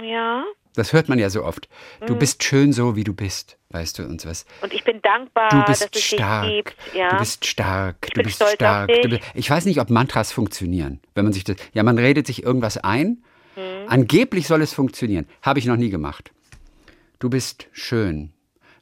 Ja. 0.00 0.44
Das 0.74 0.92
hört 0.92 1.08
man 1.08 1.18
ja 1.18 1.28
so 1.28 1.44
oft. 1.44 1.68
Du 2.06 2.14
mhm. 2.14 2.18
bist 2.18 2.42
schön 2.42 2.72
so, 2.72 2.96
wie 2.96 3.04
du 3.04 3.12
bist, 3.12 3.58
weißt 3.70 3.98
du, 3.98 4.04
und 4.04 4.20
sowas. 4.20 4.46
Und 4.62 4.72
ich 4.72 4.84
bin 4.84 5.02
dankbar, 5.02 5.50
du 5.50 5.62
bist 5.64 5.82
dass 5.82 5.90
es 5.94 6.02
stark, 6.02 6.44
dich 6.44 6.64
gibt. 6.64 6.76
Ja. 6.94 7.10
Du 7.10 7.18
bist 7.18 7.44
stark, 7.44 7.96
ich 8.06 8.14
du 8.14 8.22
bist 8.22 8.42
stark. 8.48 8.88
Du 8.88 9.18
ich 9.34 9.50
weiß 9.50 9.66
nicht, 9.66 9.80
ob 9.80 9.90
Mantras 9.90 10.32
funktionieren. 10.32 11.00
Wenn 11.14 11.24
man 11.24 11.32
sich 11.32 11.44
das, 11.44 11.56
ja, 11.74 11.82
man 11.82 11.98
redet 11.98 12.26
sich 12.26 12.42
irgendwas 12.42 12.78
ein. 12.78 13.22
Mhm. 13.56 13.88
Angeblich 13.88 14.46
soll 14.46 14.62
es 14.62 14.72
funktionieren. 14.72 15.26
Habe 15.42 15.58
ich 15.58 15.66
noch 15.66 15.76
nie 15.76 15.90
gemacht. 15.90 16.30
Du 17.18 17.28
bist 17.28 17.66
schön. 17.72 18.32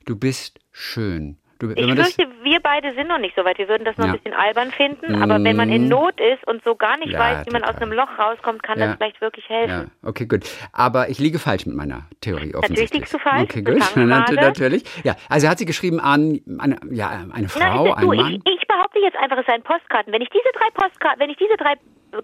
Du 0.04 0.16
bist 0.16 0.60
schön. 0.70 1.39
Du, 1.60 1.70
ich 1.72 1.84
fürchte, 1.84 2.26
wir 2.42 2.58
beide 2.60 2.94
sind 2.94 3.08
noch 3.08 3.18
nicht 3.18 3.36
so 3.36 3.44
weit. 3.44 3.58
Wir 3.58 3.68
würden 3.68 3.84
das 3.84 3.94
noch 3.98 4.06
ja. 4.06 4.12
ein 4.12 4.18
bisschen 4.18 4.32
albern 4.32 4.70
finden. 4.70 5.22
Aber 5.22 5.44
wenn 5.44 5.56
man 5.56 5.68
in 5.68 5.82
mhm. 5.82 5.88
Not 5.88 6.14
ist 6.18 6.46
und 6.48 6.64
so 6.64 6.74
gar 6.74 6.96
nicht 6.96 7.12
ja, 7.12 7.18
weiß, 7.18 7.46
wie 7.46 7.50
man 7.50 7.64
aus 7.64 7.76
einem 7.76 7.92
Loch 7.92 8.08
rauskommt, 8.18 8.62
kann 8.62 8.78
ja. 8.78 8.86
das 8.86 8.96
vielleicht 8.96 9.20
wirklich 9.20 9.46
helfen. 9.46 9.90
Ja, 10.02 10.08
okay, 10.08 10.24
gut. 10.24 10.48
Aber 10.72 11.10
ich 11.10 11.18
liege 11.18 11.38
falsch 11.38 11.66
mit 11.66 11.76
meiner 11.76 12.08
Theorie 12.22 12.54
offensichtlich. 12.54 12.68
Natürlich 12.68 12.92
liegst 12.92 13.12
du 13.14 13.18
falsch. 13.18 13.42
Okay, 13.42 13.62
gut. 13.62 13.96
Natürlich. 13.96 14.84
Ja, 15.04 15.16
also 15.28 15.48
hat 15.48 15.58
sie 15.58 15.66
geschrieben 15.66 16.00
an 16.00 16.40
eine, 16.58 16.80
ja, 16.90 17.26
eine 17.30 17.48
Frau, 17.50 17.88
Nein, 17.88 17.94
ein 17.94 18.06
Mann. 18.06 18.42
Ich, 18.46 18.54
ich 18.59 18.59
behaupte 18.80 18.98
jetzt 19.00 19.16
einfach, 19.16 19.38
es 19.38 19.46
seien 19.46 19.62
Postkarten. 19.62 20.12
Wenn 20.12 20.22
ich 20.22 20.30
diese 20.30 20.48
drei 20.56 20.70
Postkarten, 20.72 21.20
wenn 21.20 21.30
ich 21.30 21.36
diese 21.36 21.56
drei 21.56 21.74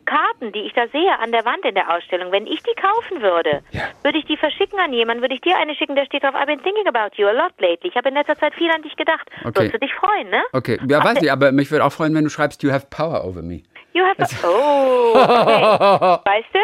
Karten, 0.05 0.53
die 0.53 0.61
ich 0.61 0.73
da 0.73 0.89
sehe 0.89 1.17
an 1.21 1.31
der 1.31 1.45
Wand 1.45 1.65
in 1.65 1.75
der 1.75 1.95
Ausstellung, 1.95 2.33
wenn 2.33 2.47
ich 2.47 2.61
die 2.63 2.75
kaufen 2.75 3.23
würde, 3.23 3.63
ja. 3.71 3.83
würde 4.03 4.19
ich 4.19 4.25
die 4.25 4.37
verschicken 4.37 4.81
an 4.81 4.93
jemanden, 4.93 5.23
würde 5.23 5.35
ich 5.35 5.43
dir 5.43 5.57
eine 5.57 5.77
schicken, 5.77 5.95
der 5.95 6.07
steht 6.07 6.25
drauf, 6.25 6.35
I've 6.35 6.47
been 6.47 6.63
thinking 6.63 6.89
about 6.89 7.15
you 7.17 7.29
a 7.29 7.33
lot 7.33 7.53
lately. 7.61 7.91
Ich 7.91 7.97
habe 7.97 8.09
in 8.09 8.15
letzter 8.15 8.37
Zeit 8.37 8.55
viel 8.55 8.71
an 8.71 8.83
dich 8.83 8.97
gedacht. 8.97 9.29
Okay. 9.45 9.55
Würdest 9.55 9.75
du 9.75 9.79
dich 9.79 9.95
freuen, 9.95 10.29
ne? 10.31 10.43
Okay, 10.53 10.81
ja, 10.89 11.05
weiß 11.05 11.23
ich, 11.23 11.31
aber 11.31 11.53
mich 11.53 11.71
würde 11.71 11.85
auch 11.85 11.93
freuen, 11.93 12.15
wenn 12.15 12.25
du 12.25 12.31
schreibst, 12.31 12.63
you 12.63 12.73
have 12.73 12.87
power 12.91 13.25
over 13.25 13.43
me. 13.43 13.63
You 13.97 14.05
have 14.05 14.21
also 14.21 14.37
Oh, 14.45 15.15
okay. 15.17 16.21
weißt 16.31 16.53
du? 16.53 16.61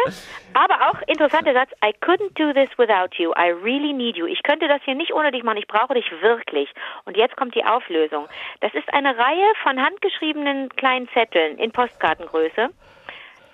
Aber 0.53 0.75
auch 0.87 1.01
interessanter 1.07 1.53
Satz, 1.53 1.71
I 1.83 1.91
couldn't 2.05 2.37
do 2.37 2.53
this 2.53 2.69
without 2.77 3.17
you. 3.17 3.33
I 3.35 3.49
really 3.49 3.91
need 3.91 4.15
you. 4.15 4.27
Ich 4.27 4.43
könnte 4.43 4.67
das 4.67 4.83
hier 4.85 4.93
nicht 4.93 5.11
ohne 5.15 5.31
dich 5.31 5.41
machen. 5.41 5.57
Ich 5.57 5.65
brauche 5.65 5.95
dich 5.95 6.05
wirklich. 6.21 6.69
Und 7.05 7.17
jetzt 7.17 7.35
kommt 7.35 7.55
die 7.55 7.65
Auflösung. 7.65 8.27
Das 8.59 8.71
ist 8.75 8.93
eine 8.93 9.17
Reihe 9.17 9.51
von 9.63 9.81
handgeschriebenen 9.81 10.69
kleinen 10.75 11.09
Zetteln 11.09 11.57
in 11.57 11.71
Postkartengröße. 11.71 12.69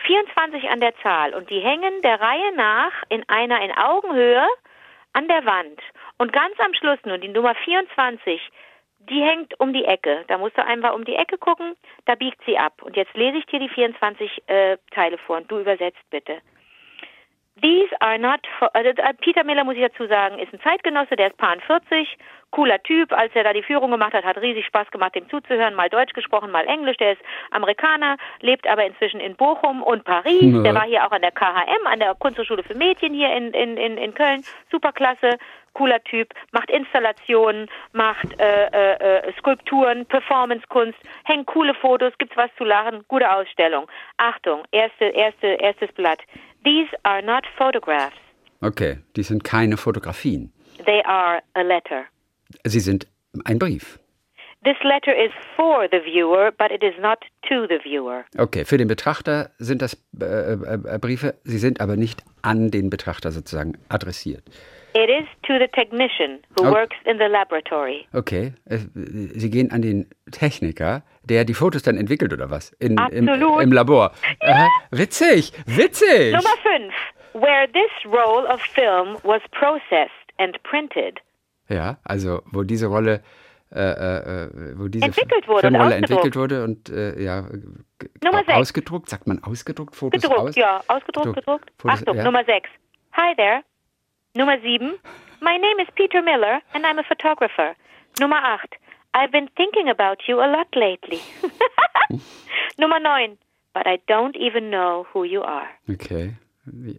24 0.06 0.70
an 0.70 0.82
der 0.82 0.94
Zahl 0.98 1.34
und 1.34 1.50
die 1.50 1.62
hängen 1.62 2.02
der 2.02 2.20
Reihe 2.20 2.56
nach 2.56 2.92
in 3.08 3.24
einer 3.30 3.62
in 3.62 3.72
Augenhöhe 3.72 4.46
an 5.14 5.30
der 5.30 5.46
Wand. 5.46 5.80
Und 6.18 6.34
ganz 6.34 6.60
am 6.60 6.74
Schluss 6.74 7.00
nur 7.06 7.18
die 7.18 7.30
Nummer 7.30 7.56
24, 7.56 8.42
die 9.00 9.22
hängt 9.22 9.60
um 9.60 9.74
die 9.74 9.86
Ecke. 9.86 10.24
Da 10.28 10.38
musst 10.38 10.58
du 10.58 10.66
einfach 10.66 10.94
um 10.94 11.06
die 11.06 11.16
Ecke 11.16 11.38
gucken, 11.38 11.76
da 12.06 12.16
biegt 12.16 12.40
sie 12.46 12.58
ab. 12.58 12.82
Und 12.82 12.96
jetzt 12.96 13.16
lese 13.16 13.38
ich 13.38 13.46
dir 13.46 13.60
die 13.60 13.70
24 13.70 14.44
äh, 14.48 14.78
Teile 14.92 15.18
vor 15.18 15.38
und 15.38 15.50
du 15.52 15.60
übersetzt 15.60 16.04
bitte. 16.10 16.40
These 17.62 17.90
are 18.00 18.18
not, 18.18 18.40
for, 18.58 18.74
also 18.74 18.92
Peter 19.22 19.44
Miller 19.44 19.66
muss 19.66 19.76
ich 19.76 19.82
dazu 19.82 20.08
sagen, 20.08 20.40
ist 20.40 20.54
ein 20.54 20.62
Zeitgenosse, 20.62 21.16
der 21.16 21.28
ist 21.28 21.38
Paar 21.38 21.58
40 21.60 22.18
cooler 22.52 22.82
Typ, 22.84 23.12
als 23.12 23.32
er 23.36 23.44
da 23.44 23.54
die 23.54 23.62
Führung 23.64 23.92
gemacht 23.92 24.14
hat, 24.14 24.24
hat 24.24 24.38
riesig 24.38 24.66
Spaß 24.66 24.90
gemacht, 24.92 25.16
dem 25.16 25.30
zuzuhören, 25.30 25.76
mal 25.76 25.90
Deutsch 25.90 26.14
gesprochen, 26.14 26.52
mal 26.52 26.66
Englisch. 26.66 26.98
Der 26.98 27.14
ist 27.14 27.22
Amerikaner, 27.52 28.18
lebt 28.40 28.68
aber 28.68 28.86
inzwischen 28.86 29.20
in 29.20 29.36
Bochum 29.36 29.84
und 29.84 30.04
Paris. 30.04 30.42
Ja. 30.42 30.62
Der 30.64 30.74
war 30.74 30.84
hier 30.84 31.06
auch 31.06 31.12
an 31.12 31.22
der 31.22 31.32
KHM, 31.32 31.86
an 31.86 32.00
der 32.00 32.16
Kunsthochschule 32.16 32.64
für 32.64 32.76
Mädchen 32.76 33.14
hier 33.14 33.36
in, 33.36 33.54
in, 33.54 33.78
in, 33.78 33.98
in 33.98 34.14
Köln. 34.14 34.44
Superklasse, 34.72 35.38
cooler 35.74 36.04
Typ, 36.04 36.34
macht 36.52 36.70
Installationen, 36.70 37.68
macht 37.94 38.40
äh, 38.40 38.68
äh, 38.68 39.28
äh, 39.28 39.34
Skulpturen, 39.38 40.06
Performancekunst, 40.06 40.98
hängt 41.26 41.48
coole 41.48 41.74
Fotos, 41.74 42.14
gibt's 42.18 42.38
was 42.38 42.50
zu 42.58 42.64
lachen, 42.64 43.04
gute 43.08 43.32
Ausstellung. 43.32 43.88
Achtung, 44.18 44.64
erste, 44.72 45.06
erste, 45.06 45.48
erstes 45.48 45.92
Blatt. 45.94 46.20
These 46.64 46.90
are 47.04 47.22
not 47.24 47.46
photographs. 47.58 48.18
Okay, 48.62 48.98
die 49.16 49.24
sind 49.24 49.44
keine 49.44 49.78
Fotografien. 49.78 50.52
They 50.86 51.02
are 51.06 51.42
a 51.54 51.62
letter. 51.62 52.06
Sie 52.66 52.80
sind 52.80 53.08
ein 53.46 53.60
Brief. 53.60 54.00
This 54.66 54.76
letter 54.84 55.16
is 55.16 55.32
for 55.56 55.88
the 55.90 56.02
viewer, 56.04 56.52
but 56.52 56.70
it 56.70 56.84
is 56.84 56.94
not 57.00 57.20
to 57.48 57.66
the 57.68 57.80
viewer. 57.82 58.26
Okay, 58.38 58.66
für 58.66 58.78
den 58.78 58.90
Betrachter 58.90 59.52
sind 59.58 59.82
das 59.82 59.94
äh, 60.20 60.26
äh, 60.26 60.96
äh, 60.96 61.00
Briefe, 61.00 61.36
sie 61.46 61.60
sind 61.60 61.80
aber 61.80 61.96
nicht 61.96 62.24
an 62.42 62.70
den 62.70 62.90
Betrachter 62.90 63.32
sozusagen 63.32 63.78
adressiert. 63.88 64.44
It 65.02 65.10
is 65.10 65.26
to 65.44 65.54
the 65.60 65.68
technician 65.68 66.40
who 66.58 66.66
Oh. 66.68 66.72
works 66.74 66.98
in 67.06 67.18
the 67.20 67.26
laboratory. 67.28 68.06
Okay, 68.14 68.54
äh, 68.66 68.80
sie 69.34 69.50
gehen 69.50 69.72
an 69.72 69.82
den 69.82 70.10
Techniker, 70.32 71.04
der 71.24 71.46
die 71.46 71.54
Fotos 71.54 71.84
dann 71.84 71.96
entwickelt 71.96 72.34
oder 72.34 72.50
was? 72.50 72.72
In, 72.80 72.98
im, 73.12 73.30
Absolut. 73.30 73.62
Im 73.64 73.72
Labor. 73.72 74.12
Aha, 74.42 74.68
witzig, 74.92 75.54
witzig. 75.68 76.34
Nummer 76.34 76.58
fünf. 76.64 76.94
Where 77.34 77.68
this 77.72 77.92
roll 78.12 78.46
of 78.48 78.60
film 78.62 79.16
was 79.24 79.42
processed 79.52 80.12
and 80.38 80.62
printed. 80.64 81.20
Ja, 81.70 81.98
also 82.04 82.42
wo 82.52 82.64
diese 82.64 82.88
Rolle, 82.88 83.22
äh, 83.72 83.80
äh, 83.80 84.44
äh, 84.48 84.74
wo 84.80 84.88
diese 84.90 85.06
Entwickelt 85.06 85.48
wurde 85.48 85.62
Filmrolle 85.70 85.96
entwickelt 85.96 86.36
wurde 86.36 86.64
und 86.66 86.90
äh, 86.90 87.22
ja, 87.22 87.48
Nummer 88.24 88.44
ausgedruckt, 88.48 89.08
sagt 89.10 89.28
man 89.28 89.42
ausgedruckt, 89.44 89.96
Fotos 89.96 90.22
Gedruckt, 90.22 90.42
aus? 90.50 90.56
ja. 90.56 90.82
Ausgedruckt, 90.88 91.36
Gedruckt. 91.36 91.72
Fotos, 91.78 92.00
Achtung, 92.00 92.18
ja. 92.18 92.24
Nummer 92.24 92.44
sechs. 92.46 92.70
Hi 93.14 93.34
there. 93.36 93.62
Nummer 94.36 94.58
sieben. 94.62 95.00
My 95.42 95.58
name 95.58 95.80
is 95.80 95.88
Peter 95.96 96.22
Miller 96.22 96.62
and 96.74 96.86
I'm 96.86 97.00
a 97.00 97.04
photographer. 97.04 97.76
Nummer 98.20 98.36
acht. 98.36 98.76
I've 99.16 99.32
been 99.32 99.50
thinking 99.56 99.90
about 99.90 100.20
you 100.28 100.40
a 100.40 100.46
lot 100.46 100.68
lately. 100.76 101.20
Nummer 102.78 103.00
neun. 103.00 103.38
But 103.74 103.88
I 103.88 103.98
don't 104.08 104.36
even 104.36 104.70
know 104.70 105.08
who 105.14 105.24
you 105.24 105.42
are. 105.42 105.68
Okay. 105.90 106.36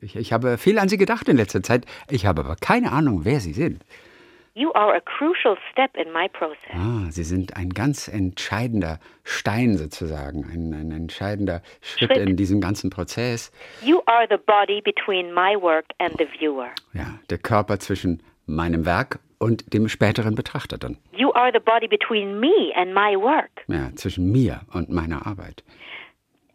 Ich, 0.00 0.16
ich 0.16 0.32
habe 0.32 0.58
viel 0.58 0.78
an 0.80 0.88
Sie 0.88 0.96
gedacht 0.96 1.28
in 1.28 1.36
letzter 1.36 1.62
Zeit. 1.62 1.86
Ich 2.08 2.26
habe 2.26 2.42
aber 2.42 2.56
keine 2.56 2.90
Ahnung, 2.90 3.24
wer 3.24 3.38
Sie 3.38 3.52
sind. 3.52 3.84
You 4.54 4.72
are 4.72 4.94
a 4.96 5.00
crucial 5.00 5.56
step 5.70 5.96
in 5.96 6.12
my 6.12 6.28
process. 6.28 6.74
Ah, 6.74 7.06
Sie 7.10 7.22
sind 7.22 7.56
ein 7.56 7.70
ganz 7.70 8.08
entscheidender 8.08 8.98
Stein 9.22 9.76
sozusagen, 9.76 10.44
ein, 10.52 10.74
ein 10.74 10.90
entscheidender 10.90 11.62
Schritt, 11.80 12.10
Schritt. 12.12 12.28
in 12.28 12.36
diesem 12.36 12.60
ganzen 12.60 12.90
Prozess. 12.90 13.52
You 13.82 14.00
are 14.06 14.26
the 14.28 14.38
body 14.44 14.80
between 14.80 15.32
my 15.32 15.54
work 15.60 15.86
and 15.98 16.14
the 16.18 16.26
viewer. 16.26 16.70
Ja, 16.92 17.18
der 17.30 17.38
Körper 17.38 17.78
zwischen 17.78 18.22
meinem 18.46 18.84
Werk 18.84 19.20
und 19.38 19.72
dem 19.72 19.88
späteren 19.88 20.34
Betrachter 20.34 20.78
dann. 20.78 20.98
You 21.12 21.32
are 21.32 21.52
the 21.52 21.60
body 21.60 21.86
between 21.86 22.40
me 22.40 22.72
and 22.74 22.92
my 22.92 23.16
work. 23.16 23.50
Ja, 23.68 23.94
zwischen 23.94 24.32
mir 24.32 24.62
und 24.72 24.90
meiner 24.90 25.26
Arbeit. 25.26 25.62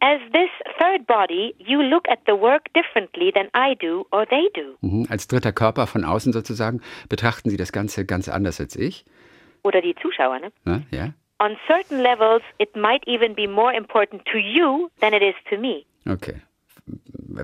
As 0.00 0.20
this 0.32 0.50
third 0.78 1.06
body, 1.06 1.54
you 1.58 1.82
look 1.82 2.08
at 2.08 2.20
the 2.26 2.32
work 2.32 2.72
differently 2.74 3.32
than 3.32 3.48
I 3.54 3.74
do 3.74 4.06
or 4.12 4.26
they 4.26 4.48
do. 4.54 4.76
Mhm. 4.80 5.06
Als 5.10 5.26
dritter 5.28 5.52
Körper 5.52 5.86
von 5.86 6.04
außen 6.04 6.32
sozusagen 6.32 6.80
betrachten 7.08 7.50
Sie 7.50 7.56
das 7.56 7.72
Ganze 7.72 8.04
ganz 8.04 8.28
anders 8.28 8.60
als 8.60 8.76
ich. 8.76 9.04
Oder 9.62 9.80
die 9.80 9.94
Zuschauer, 9.96 10.38
ne? 10.38 10.52
Ne? 10.64 10.82
Ja, 10.90 11.12
On 11.38 11.56
certain 11.66 12.00
levels, 12.00 12.42
it 12.58 12.74
might 12.76 13.06
even 13.06 13.34
be 13.34 13.46
more 13.46 13.74
important 13.76 14.24
to 14.26 14.38
you 14.38 14.88
than 15.00 15.12
it 15.12 15.22
is 15.22 15.34
to 15.50 15.58
me. 15.58 15.84
okay. 16.10 16.36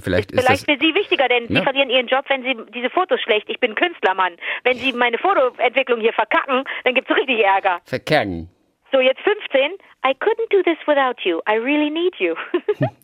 Vielleicht 0.01 0.31
ist 0.33 0.41
Vielleicht 0.45 0.69
das. 0.69 0.75
für 0.77 0.81
Sie 0.81 0.95
wichtiger, 0.95 1.27
denn 1.29 1.49
Sie 1.49 1.55
Ja. 1.55 1.63
verlieren 1.63 1.91
Ihren 1.91 2.07
Job, 2.07 2.25
wenn 2.29 2.43
Sie 2.43 2.57
diese 2.73 2.89
Fotos 2.91 3.21
schlecht. 3.21 3.51
Ich 3.51 3.59
bin 3.59 3.75
Künstlermann. 3.75 4.35
Wenn 4.63 4.77
Sie 4.77 4.93
meine 4.93 5.19
Fotoentwicklung 5.19 6.01
hier 6.01 6.13
verkacken, 6.13 6.63
dann 6.85 6.95
gibt's 6.95 7.11
richtig 7.15 7.41
Ärger. 7.45 7.81
Verkehren. 7.85 8.49
So, 8.93 9.01
jetzt 9.01 9.21
15. 9.23 9.73
I 10.05 10.13
couldn't 10.15 10.51
do 10.51 10.63
this 10.63 10.77
without 10.87 11.17
you. 11.25 11.41
I 11.49 11.55
really 11.57 11.91
need 11.91 12.15
you. 12.19 12.35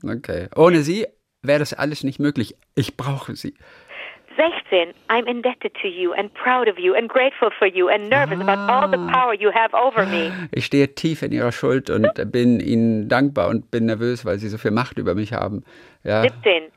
Okay. 0.08 0.48
Ohne 0.54 0.82
Sie 0.82 1.06
wäre 1.42 1.58
das 1.60 1.72
alles 1.74 2.04
nicht 2.04 2.18
möglich. 2.20 2.54
Ich 2.74 2.96
brauche 2.96 3.34
Sie. 3.36 3.54
16. 4.36 4.94
I'm 5.08 5.26
indebted 5.26 5.74
to 5.82 5.88
you 5.88 6.12
and 6.12 6.32
proud 6.34 6.68
of 6.68 6.78
you 6.78 6.94
and 6.94 7.08
grateful 7.08 7.50
for 7.58 7.66
you 7.66 7.88
and 7.88 8.08
nervous 8.08 8.38
about 8.40 8.70
all 8.70 8.88
the 8.88 9.10
power 9.12 9.34
you 9.34 9.50
have 9.52 9.74
over 9.74 10.06
me. 10.06 10.30
Ich 10.52 10.66
stehe 10.66 10.94
tief 10.94 11.22
in 11.22 11.32
Ihrer 11.32 11.50
Schuld 11.50 11.90
und 11.90 12.08
bin 12.30 12.60
Ihnen 12.60 13.08
dankbar 13.08 13.48
und 13.48 13.70
bin 13.72 13.86
nervös, 13.86 14.24
weil 14.24 14.38
Sie 14.38 14.48
so 14.48 14.56
viel 14.58 14.70
Macht 14.70 14.98
über 14.98 15.14
mich 15.16 15.32
haben. 15.32 15.64
Ja, 16.04 16.22
17. 16.22 16.70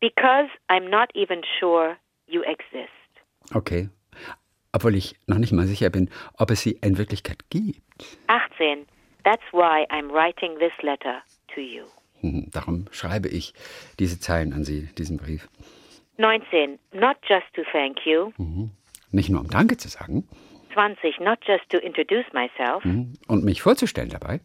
Because 0.00 0.48
I'm 0.70 0.88
not 0.88 1.10
even 1.14 1.42
sure 1.60 1.96
you 2.26 2.42
exist. 2.42 2.88
okay. 3.54 3.88
Obwohl 4.72 4.94
ich 4.94 5.16
noch 5.26 5.38
nicht 5.38 5.52
mal 5.52 5.66
sicher 5.66 5.90
bin, 5.90 6.08
ob 6.38 6.50
es 6.50 6.62
Sie 6.62 6.78
in 6.82 6.96
Wirklichkeit 6.98 7.38
gibt. 7.50 7.80
18. 8.28 8.86
That's 9.24 9.42
why 9.52 9.86
I'm 9.90 10.10
writing 10.10 10.58
this 10.58 10.72
letter 10.82 11.22
to 11.54 11.60
you. 11.60 11.84
Hm, 12.20 12.48
Darum 12.50 12.86
schreibe 12.90 13.28
ich 13.28 13.52
diese 13.98 14.18
Zeilen 14.18 14.52
an 14.52 14.64
Sie, 14.64 14.88
diesen 14.98 15.16
Brief. 15.18 15.48
19. 16.18 16.78
Not 16.92 17.16
just 17.28 17.46
to 17.54 17.62
thank 17.72 17.98
you. 18.06 18.32
Nicht 19.10 19.28
nur 19.28 19.40
um 19.40 19.48
Danke 19.48 19.76
zu 19.76 19.88
sagen 19.88 20.26
20. 20.74 21.20
Not 21.20 21.38
just 21.46 21.68
to 21.68 21.78
introduce 21.78 22.24
myself. 22.32 22.82
hm, 22.84 23.12
und 23.28 23.44
mich 23.44 23.60
vorzustellen 23.62 24.08
dabei, 24.08 24.40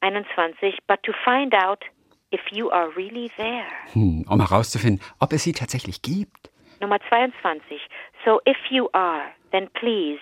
21. 0.00 0.78
But 0.86 1.02
to 1.02 1.12
find 1.24 1.54
out 1.54 1.80
if 2.32 2.40
you 2.52 2.70
are 2.70 2.94
really 2.96 3.30
there. 3.36 3.64
hm, 3.92 4.24
um 4.28 4.40
herauszufinden, 4.40 5.02
ob 5.18 5.32
es 5.32 5.42
Sie 5.42 5.52
tatsächlich 5.52 6.02
gibt. 6.02 6.50
Nummer 6.80 6.98
22. 7.08 7.80
So 8.24 8.40
if 8.46 8.56
you 8.70 8.88
are, 8.92 9.22
then 9.52 9.68
please 9.78 10.18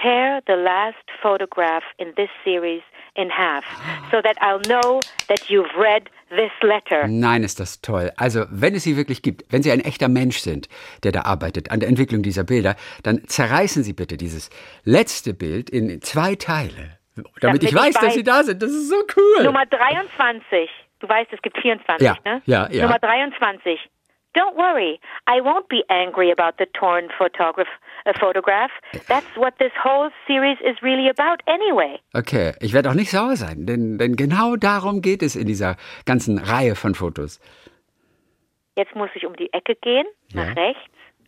tear 0.00 0.40
the 0.46 0.54
last 0.56 0.96
photograph 1.22 1.82
in 1.98 2.12
this 2.16 2.30
series 2.44 2.82
in 3.14 3.28
half 3.30 3.62
so 4.10 4.20
that 4.22 4.36
I'll 4.40 4.60
know 4.66 5.00
that 5.28 5.50
you've 5.50 5.70
read 5.78 6.08
this 6.30 6.50
letter. 6.62 7.06
Nein, 7.08 7.42
ist 7.44 7.60
das 7.60 7.82
toll. 7.82 8.10
Also, 8.16 8.46
wenn 8.50 8.74
es 8.74 8.84
Sie 8.84 8.96
wirklich 8.96 9.20
gibt, 9.22 9.44
wenn 9.52 9.62
Sie 9.62 9.70
ein 9.70 9.80
echter 9.80 10.08
Mensch 10.08 10.38
sind, 10.38 10.68
der 11.02 11.12
da 11.12 11.22
arbeitet 11.22 11.70
an 11.70 11.80
der 11.80 11.88
Entwicklung 11.90 12.22
dieser 12.22 12.42
Bilder, 12.44 12.74
dann 13.02 13.22
zerreißen 13.26 13.82
Sie 13.82 13.92
bitte 13.92 14.16
dieses 14.16 14.48
letzte 14.84 15.34
Bild 15.34 15.68
in 15.68 16.00
zwei 16.00 16.34
Teile. 16.36 16.98
Damit, 17.14 17.30
Damit 17.42 17.62
ich 17.62 17.68
ich 17.70 17.74
weiß, 17.76 17.94
dass 17.94 18.02
weiß. 18.04 18.14
Sie 18.14 18.22
da 18.24 18.42
sind. 18.42 18.62
Das 18.62 18.70
ist 18.70 18.88
so 18.88 18.96
cool. 19.16 19.44
Nummer 19.44 19.66
23. 19.66 20.70
Du 21.00 21.08
weißt, 21.08 21.30
es 21.32 21.42
gibt 21.42 21.58
24, 21.60 22.06
Ja, 22.06 22.16
ne? 22.24 22.40
ja, 22.46 22.68
ja. 22.70 22.84
Nummer 22.84 22.98
23. 22.98 23.78
Don't 24.34 24.56
worry, 24.56 24.98
I 25.28 25.40
won't 25.42 25.68
be 25.68 25.82
angry 25.88 26.30
about 26.32 26.54
the 26.58 26.66
torn 26.72 27.08
photograph. 27.18 27.68
Uh, 28.04 28.12
photograph. 28.18 28.70
That's 29.08 29.26
what 29.36 29.54
this 29.58 29.70
whole 29.84 30.10
series 30.26 30.58
is 30.60 30.76
really 30.82 31.08
about, 31.08 31.40
anyway. 31.46 32.00
Okay, 32.14 32.52
ich 32.60 32.72
werde 32.72 32.90
auch 32.90 32.94
nicht 32.94 33.10
sauer 33.12 33.36
sein, 33.36 33.64
denn, 33.66 33.96
denn 33.98 34.16
genau 34.16 34.56
darum 34.56 35.02
geht 35.02 35.22
es 35.22 35.36
in 35.36 35.46
dieser 35.46 35.76
ganzen 36.04 36.38
Reihe 36.38 36.74
von 36.74 36.94
Fotos. 36.96 37.38
Jetzt 38.76 38.94
muss 38.96 39.10
ich 39.14 39.24
um 39.26 39.36
die 39.36 39.52
Ecke 39.52 39.76
gehen, 39.76 40.06
nach 40.34 40.46
Ja. 40.48 40.52
rechts. 40.54 40.82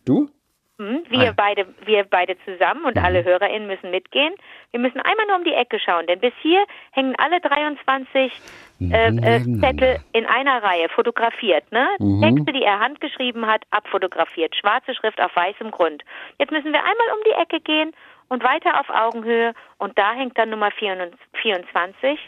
Du? 0.05 0.29
Hm, 0.77 1.03
wir 1.07 1.29
Ah. 1.29 1.33
beide, 1.37 1.65
wir 1.85 2.03
beide 2.03 2.35
zusammen 2.43 2.83
und 2.83 2.97
alle 2.97 3.23
HörerInnen 3.23 3.67
müssen 3.67 3.91
mitgehen. 3.91 4.33
Wir 4.71 4.79
müssen 4.81 4.99
einmal 4.99 5.25
nur 5.27 5.37
um 5.37 5.43
die 5.45 5.53
Ecke 5.53 5.79
schauen, 5.79 6.05
denn 6.07 6.19
bis 6.19 6.33
hier 6.41 6.65
hängen 6.91 7.15
alle 7.17 7.39
23 7.39 8.33
äh, 8.79 8.83
äh, 8.83 9.11
Nebeneinander. 9.11 9.67
Zettel 9.67 9.99
in 10.13 10.25
einer 10.25 10.61
Reihe 10.61 10.89
fotografiert, 10.89 11.71
ne? 11.71 11.87
Texte, 12.21 12.51
die 12.51 12.63
er 12.63 12.79
handgeschrieben 12.79 13.45
hat, 13.45 13.63
abfotografiert, 13.71 14.55
schwarze 14.55 14.93
Schrift 14.95 15.21
auf 15.21 15.35
weißem 15.35 15.71
Grund. 15.71 16.03
Jetzt 16.39 16.51
müssen 16.51 16.73
wir 16.73 16.79
einmal 16.79 17.07
um 17.17 17.23
die 17.25 17.41
Ecke 17.41 17.61
gehen 17.61 17.93
und 18.29 18.43
weiter 18.43 18.79
auf 18.79 18.89
Augenhöhe 18.89 19.53
und 19.77 19.97
da 19.97 20.13
hängt 20.13 20.37
dann 20.37 20.49
Nummer 20.49 20.71
24. 20.71 22.19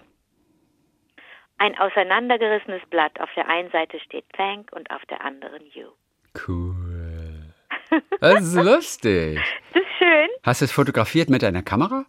Ein 1.60 1.77
auseinandergerissenes 1.77 2.82
Blatt. 2.89 3.20
Auf 3.20 3.30
der 3.36 3.50
einen 3.50 3.72
Seite 3.72 4.00
steht 4.00 4.25
Thank 4.34 4.72
und 4.74 4.92
auf 4.92 5.04
der 5.10 5.24
anderen 5.25 5.63
You. 5.74 5.89
Cool. 6.48 6.75
Das 8.20 8.44
ist 8.44 8.56
lustig. 8.56 9.39
Das 9.74 9.82
ist 9.82 9.89
schön. 9.98 10.27
Hast 10.44 10.60
du 10.60 10.66
es 10.66 10.72
fotografiert 10.74 11.30
mit 11.30 11.42
deiner 11.42 11.63
Kamera? 11.63 12.06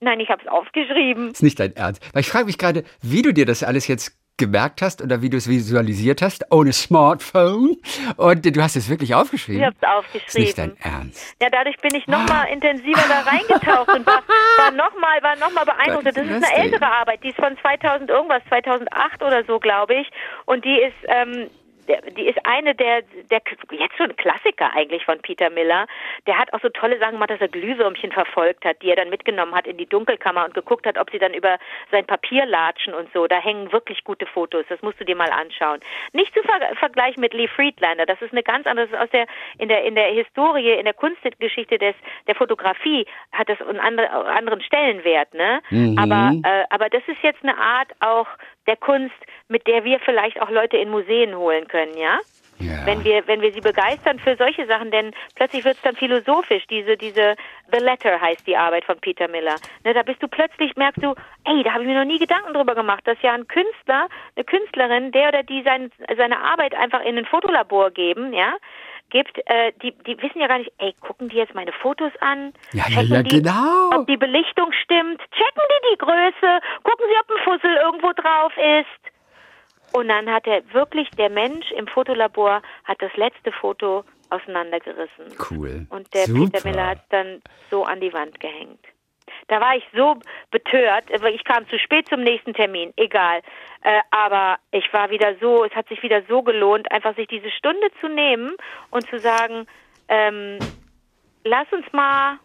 Nein, 0.00 0.20
ich 0.20 0.28
habe 0.28 0.42
es 0.42 0.48
aufgeschrieben. 0.48 1.30
Ist 1.30 1.42
nicht 1.42 1.58
dein 1.58 1.74
Ernst. 1.74 2.02
Weil 2.12 2.20
ich 2.20 2.28
frage 2.28 2.46
mich 2.46 2.58
gerade, 2.58 2.84
wie 3.02 3.22
du 3.22 3.32
dir 3.32 3.46
das 3.46 3.62
alles 3.62 3.86
jetzt 3.86 4.16
gemerkt 4.36 4.82
hast 4.82 5.02
oder 5.02 5.22
wie 5.22 5.30
du 5.30 5.36
es 5.36 5.48
visualisiert 5.48 6.20
hast, 6.20 6.44
ohne 6.50 6.72
Smartphone. 6.72 7.76
Und 8.16 8.44
du 8.44 8.62
hast 8.62 8.76
es 8.76 8.88
wirklich 8.88 9.14
aufgeschrieben. 9.14 9.62
Ich 9.62 9.66
habe 9.66 10.08
es 10.14 10.26
Ist 10.26 10.38
nicht 10.38 10.58
dein 10.58 10.72
aufgeschrieben. 10.72 11.00
Ernst. 11.00 11.36
Ja, 11.40 11.48
dadurch 11.50 11.76
bin 11.78 11.94
ich 11.94 12.06
noch 12.06 12.28
mal 12.28 12.44
intensiver 12.44 13.04
da 13.08 13.20
reingetaucht 13.20 13.88
und 13.94 14.06
war, 14.06 14.22
war 14.58 14.70
nochmal 14.72 15.22
war 15.22 15.36
noch 15.36 15.52
mal 15.52 15.64
beeindruckt. 15.64 16.06
Das 16.06 16.16
ist 16.16 16.44
eine 16.44 16.54
ältere 16.54 16.86
Arbeit, 16.86 17.22
die 17.22 17.28
ist 17.30 17.36
von 17.36 17.56
2000 17.62 18.10
irgendwas, 18.10 18.42
2008 18.48 19.22
oder 19.22 19.44
so, 19.44 19.58
glaube 19.58 19.94
ich. 19.94 20.10
Und 20.44 20.64
die 20.64 20.78
ist, 20.80 20.94
ähm, 21.08 21.48
die 22.16 22.26
ist 22.26 22.38
eine 22.44 22.74
der, 22.74 23.02
der 23.30 23.42
jetzt 23.70 23.96
schon 23.96 24.14
Klassiker 24.16 24.72
eigentlich 24.74 25.04
von 25.04 25.20
Peter 25.20 25.50
Miller. 25.50 25.86
Der 26.26 26.38
hat 26.38 26.52
auch 26.52 26.60
so 26.60 26.68
tolle 26.68 26.98
Sachen 26.98 27.12
gemacht, 27.12 27.30
dass 27.30 27.40
er 27.40 27.48
Glühwürmchen 27.48 28.12
verfolgt 28.12 28.64
hat, 28.64 28.82
die 28.82 28.90
er 28.90 28.96
dann 28.96 29.10
mitgenommen 29.10 29.54
hat 29.54 29.66
in 29.66 29.76
die 29.76 29.86
Dunkelkammer 29.86 30.44
und 30.44 30.54
geguckt 30.54 30.86
hat, 30.86 30.98
ob 30.98 31.10
sie 31.10 31.18
dann 31.18 31.34
über 31.34 31.58
sein 31.90 32.06
Papier 32.06 32.46
latschen 32.46 32.94
und 32.94 33.12
so. 33.12 33.26
Da 33.26 33.38
hängen 33.38 33.72
wirklich 33.72 34.04
gute 34.04 34.26
Fotos. 34.26 34.64
Das 34.68 34.82
musst 34.82 35.00
du 35.00 35.04
dir 35.04 35.16
mal 35.16 35.30
anschauen. 35.30 35.80
Nicht 36.12 36.34
zu 36.34 36.42
ver 36.42 36.60
vergleichen 36.76 37.20
mit 37.20 37.34
Lee 37.34 37.48
Friedlander. 37.48 38.06
Das 38.06 38.20
ist 38.22 38.32
eine 38.32 38.42
ganz 38.42 38.66
andere, 38.66 38.86
das 38.88 38.96
ist 38.96 39.04
aus 39.04 39.10
der 39.10 39.26
in 39.58 39.68
der 39.68 39.84
in 39.84 39.94
der 39.94 40.08
Historie, 40.08 40.72
in 40.72 40.84
der 40.84 40.94
Kunstgeschichte 40.94 41.78
des 41.78 41.94
der 42.26 42.34
Fotografie 42.34 43.06
hat 43.32 43.48
das 43.48 43.60
einen 43.60 43.80
andere, 43.80 44.10
anderen 44.10 44.60
Stellenwert, 44.60 45.34
ne? 45.34 45.60
Mhm. 45.70 45.98
Aber 45.98 46.32
äh, 46.48 46.64
aber 46.70 46.88
das 46.88 47.02
ist 47.06 47.22
jetzt 47.22 47.42
eine 47.42 47.56
Art 47.56 47.88
auch 48.00 48.26
der 48.66 48.76
Kunst, 48.76 49.14
mit 49.48 49.66
der 49.66 49.84
wir 49.84 50.00
vielleicht 50.00 50.40
auch 50.40 50.50
Leute 50.50 50.76
in 50.76 50.90
Museen 50.90 51.36
holen 51.36 51.68
können, 51.68 51.96
ja? 51.96 52.18
Ja. 52.58 52.86
Wenn 52.86 53.04
wir, 53.04 53.26
wenn 53.26 53.42
wir 53.42 53.52
sie 53.52 53.60
begeistern 53.60 54.18
für 54.18 54.34
solche 54.36 54.66
Sachen, 54.66 54.90
denn 54.90 55.12
plötzlich 55.34 55.64
wird 55.64 55.76
es 55.76 55.82
dann 55.82 55.94
philosophisch, 55.94 56.66
diese, 56.68 56.96
diese 56.96 57.36
The 57.70 57.78
Letter 57.78 58.18
heißt 58.18 58.46
die 58.46 58.56
Arbeit 58.56 58.86
von 58.86 58.98
Peter 58.98 59.28
Miller. 59.28 59.56
Ne, 59.84 59.92
da 59.92 60.02
bist 60.02 60.22
du 60.22 60.28
plötzlich, 60.28 60.74
merkst 60.74 61.02
du, 61.02 61.14
ey, 61.44 61.62
da 61.62 61.72
habe 61.72 61.82
ich 61.82 61.88
mir 61.88 61.98
noch 61.98 62.10
nie 62.10 62.18
Gedanken 62.18 62.54
drüber 62.54 62.74
gemacht, 62.74 63.06
dass 63.06 63.20
ja 63.20 63.34
ein 63.34 63.46
Künstler, 63.46 64.08
eine 64.34 64.44
Künstlerin, 64.44 65.12
der 65.12 65.28
oder 65.28 65.42
die 65.42 65.62
sein, 65.64 65.90
seine 66.16 66.38
Arbeit 66.38 66.74
einfach 66.74 67.02
in 67.02 67.18
ein 67.18 67.26
Fotolabor 67.26 67.90
geben, 67.90 68.32
ja, 68.32 68.54
gibt, 69.10 69.38
äh, 69.46 69.72
die, 69.82 69.92
die 70.06 70.20
wissen 70.20 70.40
ja 70.40 70.48
gar 70.48 70.58
nicht, 70.58 70.72
ey, 70.78 70.94
gucken 71.00 71.28
die 71.28 71.36
jetzt 71.36 71.54
meine 71.54 71.72
Fotos 71.72 72.12
an? 72.20 72.52
Ja, 72.72 72.84
ja, 72.88 73.02
ja, 73.02 73.22
die, 73.22 73.40
genau. 73.40 73.90
Ob 73.94 74.06
die 74.06 74.16
Belichtung 74.16 74.72
stimmt? 74.84 75.20
Checken 75.30 75.62
die 75.70 75.92
die 75.92 75.98
Größe? 75.98 76.60
Gucken 76.82 77.06
sie, 77.08 77.18
ob 77.20 77.30
ein 77.30 77.44
Fussel 77.44 77.76
irgendwo 77.76 78.12
drauf 78.12 78.52
ist? 78.56 79.94
Und 79.96 80.08
dann 80.08 80.30
hat 80.30 80.46
er 80.46 80.62
wirklich, 80.72 81.08
der 81.10 81.30
Mensch 81.30 81.70
im 81.72 81.86
Fotolabor 81.86 82.60
hat 82.84 83.00
das 83.00 83.14
letzte 83.16 83.52
Foto 83.52 84.04
auseinandergerissen. 84.30 85.26
Cool. 85.50 85.86
Und 85.90 86.12
der 86.12 86.26
Super. 86.26 86.50
Peter 86.50 86.68
Miller 86.68 86.86
hat 86.88 87.04
dann 87.10 87.42
so 87.70 87.84
an 87.84 88.00
die 88.00 88.12
Wand 88.12 88.38
gehängt. 88.40 88.80
Da 89.48 89.60
war 89.60 89.76
ich 89.76 89.84
so 89.94 90.16
betört, 90.50 91.04
ich 91.10 91.44
kam 91.44 91.68
zu 91.68 91.78
spät 91.78 92.08
zum 92.08 92.22
nächsten 92.22 92.54
Termin, 92.54 92.92
egal. 92.96 93.40
Äh, 93.82 94.00
aber 94.10 94.58
ich 94.72 94.92
war 94.92 95.10
wieder 95.10 95.34
so, 95.40 95.64
es 95.64 95.72
hat 95.74 95.88
sich 95.88 96.02
wieder 96.02 96.22
so 96.28 96.42
gelohnt, 96.42 96.90
einfach 96.90 97.14
sich 97.16 97.28
diese 97.28 97.50
Stunde 97.50 97.88
zu 98.00 98.08
nehmen 98.08 98.54
und 98.90 99.08
zu 99.08 99.18
sagen, 99.18 99.66
ähm, 100.08 100.58
lass 101.44 101.72
uns 101.72 101.86
mal 101.92 102.38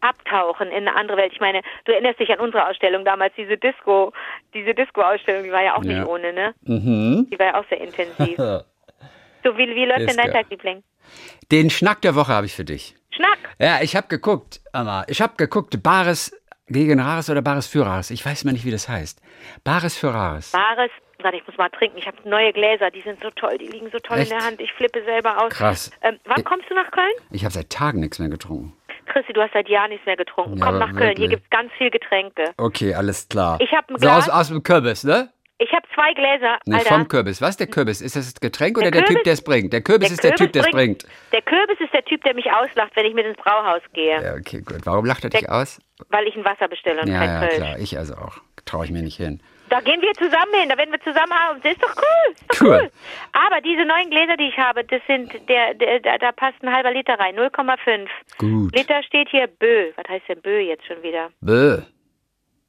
abtauchen 0.00 0.68
in 0.68 0.86
eine 0.86 0.94
andere 0.94 1.16
Welt. 1.16 1.32
Ich 1.32 1.40
meine, 1.40 1.62
du 1.84 1.92
erinnerst 1.92 2.20
dich 2.20 2.30
an 2.30 2.38
unsere 2.38 2.68
Ausstellung 2.68 3.04
damals, 3.04 3.32
diese 3.36 3.56
Disco, 3.56 4.12
diese 4.52 4.74
Disco-Ausstellung, 4.74 5.44
die 5.44 5.52
war 5.52 5.62
ja 5.62 5.76
auch 5.76 5.84
ja. 5.84 5.98
nicht 5.98 6.06
ohne, 6.06 6.32
ne? 6.32 6.54
Mhm. 6.62 7.28
Die 7.30 7.38
war 7.38 7.46
ja 7.46 7.60
auch 7.60 7.68
sehr 7.68 7.80
intensiv. 7.80 8.36
so, 8.36 9.56
wie, 9.56 9.74
wie 9.74 9.86
läuft 9.86 10.10
denn 10.10 10.16
dein 10.16 10.32
Tag, 10.32 10.50
Liebling? 10.50 10.82
Den 11.50 11.70
Schnack 11.70 12.02
der 12.02 12.14
Woche 12.14 12.32
habe 12.32 12.46
ich 12.46 12.54
für 12.54 12.64
dich. 12.64 12.94
Schnack? 13.14 13.38
Ja, 13.58 13.80
ich 13.82 13.96
habe 13.96 14.08
geguckt, 14.08 14.60
Amma. 14.72 15.04
Ich 15.08 15.20
habe 15.22 15.34
geguckt, 15.36 15.82
Bares 15.82 16.32
gegen 16.66 17.00
Rares 17.00 17.30
oder 17.30 17.42
Bares 17.42 17.66
für 17.66 17.84
Rares. 17.84 18.10
Ich 18.10 18.24
weiß 18.24 18.44
mal 18.44 18.52
nicht, 18.52 18.64
wie 18.64 18.70
das 18.70 18.88
heißt. 18.88 19.20
Bares 19.64 19.96
für 19.96 20.12
Rares. 20.12 20.52
Bares, 20.52 20.90
warte, 21.22 21.36
ich 21.36 21.46
muss 21.46 21.56
mal 21.56 21.68
trinken. 21.70 21.98
Ich 21.98 22.06
habe 22.06 22.16
neue 22.28 22.52
Gläser, 22.52 22.90
die 22.90 23.02
sind 23.02 23.22
so 23.22 23.30
toll, 23.30 23.58
die 23.58 23.66
liegen 23.66 23.90
so 23.92 23.98
toll 23.98 24.18
Echt? 24.18 24.32
in 24.32 24.38
der 24.38 24.46
Hand. 24.46 24.60
Ich 24.60 24.72
flippe 24.72 25.02
selber 25.04 25.42
aus. 25.42 25.52
Krass. 25.52 25.90
Ähm, 26.02 26.18
wann 26.24 26.40
ich, 26.40 26.44
kommst 26.44 26.68
du 26.70 26.74
nach 26.74 26.90
Köln? 26.90 27.12
Ich 27.30 27.44
habe 27.44 27.52
seit 27.52 27.70
Tagen 27.70 28.00
nichts 28.00 28.18
mehr 28.18 28.28
getrunken. 28.28 28.74
Christi, 29.06 29.34
du 29.34 29.42
hast 29.42 29.52
seit 29.52 29.68
Jahren 29.68 29.90
nichts 29.90 30.06
mehr 30.06 30.16
getrunken. 30.16 30.56
Ja, 30.58 30.64
Komm 30.64 30.78
nach 30.78 30.94
Köln, 30.94 31.14
hier 31.16 31.28
gibt 31.28 31.44
es 31.44 31.50
ganz 31.50 31.70
viel 31.76 31.90
Getränke. 31.90 32.52
Okay, 32.56 32.94
alles 32.94 33.28
klar. 33.28 33.58
Ich 33.60 33.70
habe 33.72 33.92
ein 33.92 33.96
Glas. 33.96 34.24
So 34.24 34.32
aus, 34.32 34.40
aus 34.40 34.48
dem 34.48 34.62
Kürbis, 34.62 35.04
ne? 35.04 35.30
Ich 35.58 35.72
habe 35.72 35.86
zwei 35.94 36.12
Gläser. 36.14 36.58
Nee, 36.66 36.76
Alter. 36.76 36.88
vom 36.88 37.08
Kürbis. 37.08 37.40
Was 37.40 37.50
ist 37.50 37.60
der 37.60 37.68
Kürbis? 37.68 38.00
Ist 38.00 38.16
das 38.16 38.32
das 38.32 38.40
Getränk 38.40 38.76
oder 38.76 38.90
der, 38.90 39.02
der 39.02 39.14
Typ, 39.14 39.24
der 39.24 39.34
es 39.34 39.44
bringt? 39.44 39.72
Der 39.72 39.82
Kürbis 39.82 40.08
der 40.08 40.14
ist 40.14 40.24
der 40.24 40.34
Typ, 40.34 40.52
der 40.52 40.64
es 40.64 40.70
bringt. 40.70 41.06
Der 41.32 41.42
Kürbis 41.42 41.78
ist 41.80 41.92
der 41.92 42.04
Typ, 42.04 42.24
der 42.24 42.34
mich 42.34 42.50
auslacht, 42.50 42.90
wenn 42.96 43.06
ich 43.06 43.14
mit 43.14 43.24
ins 43.24 43.36
Brauhaus 43.36 43.82
gehe. 43.92 44.20
Ja, 44.20 44.34
okay, 44.34 44.62
gut. 44.62 44.80
Warum 44.84 45.04
lacht 45.04 45.22
er 45.22 45.30
der, 45.30 45.40
dich 45.40 45.48
aus? 45.48 45.80
Weil 46.08 46.26
ich 46.26 46.36
ein 46.36 46.44
Wasser 46.44 46.66
bestelle 46.66 47.02
und 47.02 47.08
ja, 47.08 47.18
kein 47.18 47.28
ja, 47.28 47.40
Kölsch. 47.40 47.56
klar. 47.56 47.78
Ich 47.78 47.96
also 47.96 48.14
auch. 48.14 48.38
Traue 48.64 48.86
ich 48.86 48.90
mir 48.90 49.02
nicht 49.02 49.16
hin. 49.16 49.42
Da 49.68 49.80
gehen 49.80 50.00
wir 50.00 50.12
zusammen 50.14 50.54
hin, 50.58 50.68
da 50.68 50.76
werden 50.78 50.90
wir 50.90 51.00
zusammen 51.00 51.32
haben. 51.32 51.60
Das 51.62 51.72
ist 51.72 51.82
doch 51.82 51.94
cool. 51.96 52.32
Ist 52.32 52.44
doch 52.48 52.60
cool. 52.62 52.80
cool. 52.82 52.90
Aber 53.32 53.60
diese 53.60 53.84
neuen 53.84 54.10
Gläser, 54.10 54.36
die 54.36 54.48
ich 54.48 54.58
habe, 54.58 54.84
das 54.84 55.00
sind, 55.06 55.32
der, 55.48 55.74
der, 55.74 56.00
der 56.00 56.18
da 56.18 56.32
passt 56.32 56.62
ein 56.62 56.72
halber 56.72 56.92
Liter 56.92 57.18
rein, 57.18 57.36
0,5. 57.36 58.08
Gut. 58.38 58.74
Liter 58.74 59.02
steht 59.02 59.28
hier 59.30 59.46
Bö. 59.46 59.92
Was 59.96 60.08
heißt 60.08 60.28
denn 60.28 60.40
Bö 60.40 60.58
jetzt 60.60 60.86
schon 60.86 61.02
wieder? 61.02 61.30
Bö. 61.40 61.82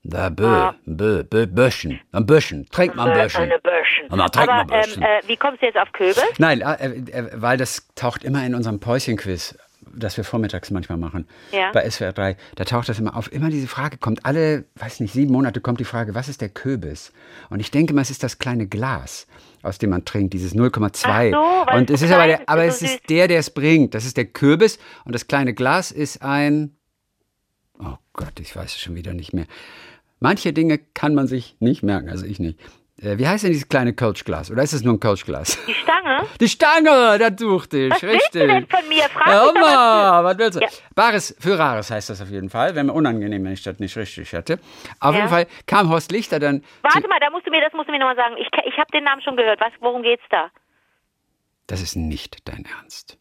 Da 0.08 0.30
Bö, 0.30 0.46
ah. 0.46 0.76
Bö, 0.86 1.24
Bö, 1.24 1.48
Böschen. 1.48 2.00
Ein 2.12 2.28
Böschen. 2.28 2.68
Trink 2.70 2.96
mal 2.96 3.10
ein 3.10 3.24
Böschen. 3.24 3.50
Böschen. 3.64 4.08
Und 4.10 4.20
dann 4.20 4.32
trink 4.32 4.48
Aber, 4.48 4.66
mal 4.66 4.82
Böschen. 4.82 5.02
Ähm, 5.02 5.10
äh, 5.24 5.28
wie 5.28 5.36
kommst 5.36 5.64
du 5.64 5.66
jetzt 5.66 5.78
auf 5.78 5.92
Köbe? 5.94 6.22
Nein, 6.38 6.62
äh, 6.62 6.90
äh, 7.12 7.30
weil 7.34 7.58
das 7.58 7.88
taucht 7.96 8.24
immer 8.24 8.46
in 8.46 8.54
unserem 8.54 8.80
Päuschenquiz 8.80 9.58
das 9.98 10.18
wir 10.18 10.24
vormittags 10.24 10.72
manchmal 10.72 10.98
machen, 10.98 11.28
ja. 11.52 11.72
bei 11.72 11.90
SWR 11.90 12.12
3, 12.12 12.36
da 12.56 12.66
taucht 12.66 12.90
das 12.90 13.00
immer 13.00 13.16
auf. 13.16 13.32
Immer 13.32 13.50
diese 13.50 13.68
Frage 13.68 13.98
kommt, 13.98 14.26
alle, 14.26 14.66
weiß 14.76 15.00
nicht, 15.00 15.14
sieben 15.14 15.32
Monate 15.32 15.62
kommt 15.62 15.80
die 15.80 15.86
Frage, 15.86 16.16
was 16.16 16.28
ist 16.28 16.42
der 16.42 16.50
Kürbis? 16.50 17.14
Und 17.50 17.60
ich 17.60 17.72
denke 17.72 17.94
mal, 17.94 18.02
es 18.02 18.10
ist 18.10 18.24
das 18.24 18.38
kleine 18.38 18.68
Glas, 18.68 19.28
aus 19.62 19.78
dem 19.78 19.92
man 19.92 20.04
trinkt, 20.04 20.34
dieses 20.34 20.54
0,2. 20.54 21.32
So, 21.32 21.78
und 21.78 21.90
es 21.90 22.02
ist 22.02 22.12
aber, 22.12 22.28
der, 22.28 22.42
aber 22.50 22.66
es 22.66 22.80
so 22.80 22.86
ist 22.86 23.10
der, 23.10 23.28
der 23.28 23.40
es 23.40 23.50
bringt. 23.50 23.94
Das 23.94 24.06
ist 24.06 24.18
der 24.18 24.26
Kürbis 24.26 24.80
und 25.06 25.14
das 25.14 25.28
kleine 25.28 25.54
Glas 25.54 25.92
ist 25.92 26.22
ein, 26.22 26.76
oh 27.80 27.96
Gott, 28.14 28.40
ich 28.40 28.56
weiß 28.56 28.76
es 28.76 28.82
schon 28.82 28.96
wieder 28.96 29.14
nicht 29.14 29.34
mehr. 29.34 29.46
Manche 30.20 30.54
Dinge 30.54 30.78
kann 30.78 31.14
man 31.16 31.28
sich 31.28 31.56
nicht 31.60 31.84
merken, 31.84 32.10
also 32.10 32.26
ich 32.26 32.40
nicht. 32.40 32.60
Äh, 33.02 33.18
wie 33.18 33.28
heißt 33.28 33.44
denn 33.44 33.52
dieses 33.52 33.68
kleine 33.68 33.94
Coachglas? 33.94 34.50
Oder 34.50 34.64
ist 34.64 34.72
es 34.72 34.84
nur 34.84 34.94
ein 34.94 35.00
Coachglas? 35.00 35.60
Die 35.68 35.74
Stange? 35.74 36.26
Die 36.40 36.48
Stange, 36.48 37.18
das 37.20 37.34
suchte 37.38 37.78
ich, 37.78 37.92
was 37.92 38.04
richtig. 38.04 38.14
Was 38.14 38.22
willst 38.22 38.36
du 38.36 38.48
denn 38.48 38.68
von 38.68 38.88
mir? 38.88 39.04
Frag 39.10 39.28
ja, 39.28 39.62
mal, 39.62 40.24
was 40.24 40.38
willst 40.38 40.56
du? 40.56 40.62
Ja. 40.62 40.68
Bares 40.96 41.36
für 41.38 41.60
Rares 41.60 41.92
heißt 41.92 42.10
das 42.10 42.22
auf 42.22 42.30
jeden 42.30 42.50
Fall. 42.50 42.74
Wäre 42.74 42.86
mir 42.86 42.94
unangenehm, 42.94 43.44
wenn 43.44 43.52
ich 43.52 43.64
das 43.64 43.80
nicht 43.80 43.98
richtig 43.98 44.32
hätte. 44.32 44.60
Auf 45.00 45.14
ja. 45.14 45.20
jeden 45.20 45.30
Fall 45.30 45.48
kam 45.68 45.90
Horst 45.90 46.12
Lichter 46.12 46.40
dann... 46.40 46.64
Warte 46.84 47.08
mal, 47.08 47.20
da 47.20 47.30
musst 47.32 47.46
du 47.46 47.52
mir, 47.52 47.60
das 47.60 47.74
musst 47.74 47.90
du 47.90 47.92
mir 47.92 48.00
nochmal 48.00 48.16
sagen. 48.16 48.36
Ich, 48.38 48.48
ich 48.66 48.78
habe 48.78 48.92
den 48.94 49.04
Namen 49.04 49.22
schon 49.22 49.36
gehört. 49.36 49.60
Was, 49.60 49.74
worum 49.82 50.02
geht's 50.02 50.24
da? 50.30 50.50
Das 51.68 51.82
ist 51.82 51.96
nicht 51.96 52.48
dein 52.48 52.66
Ernst. 52.80 53.18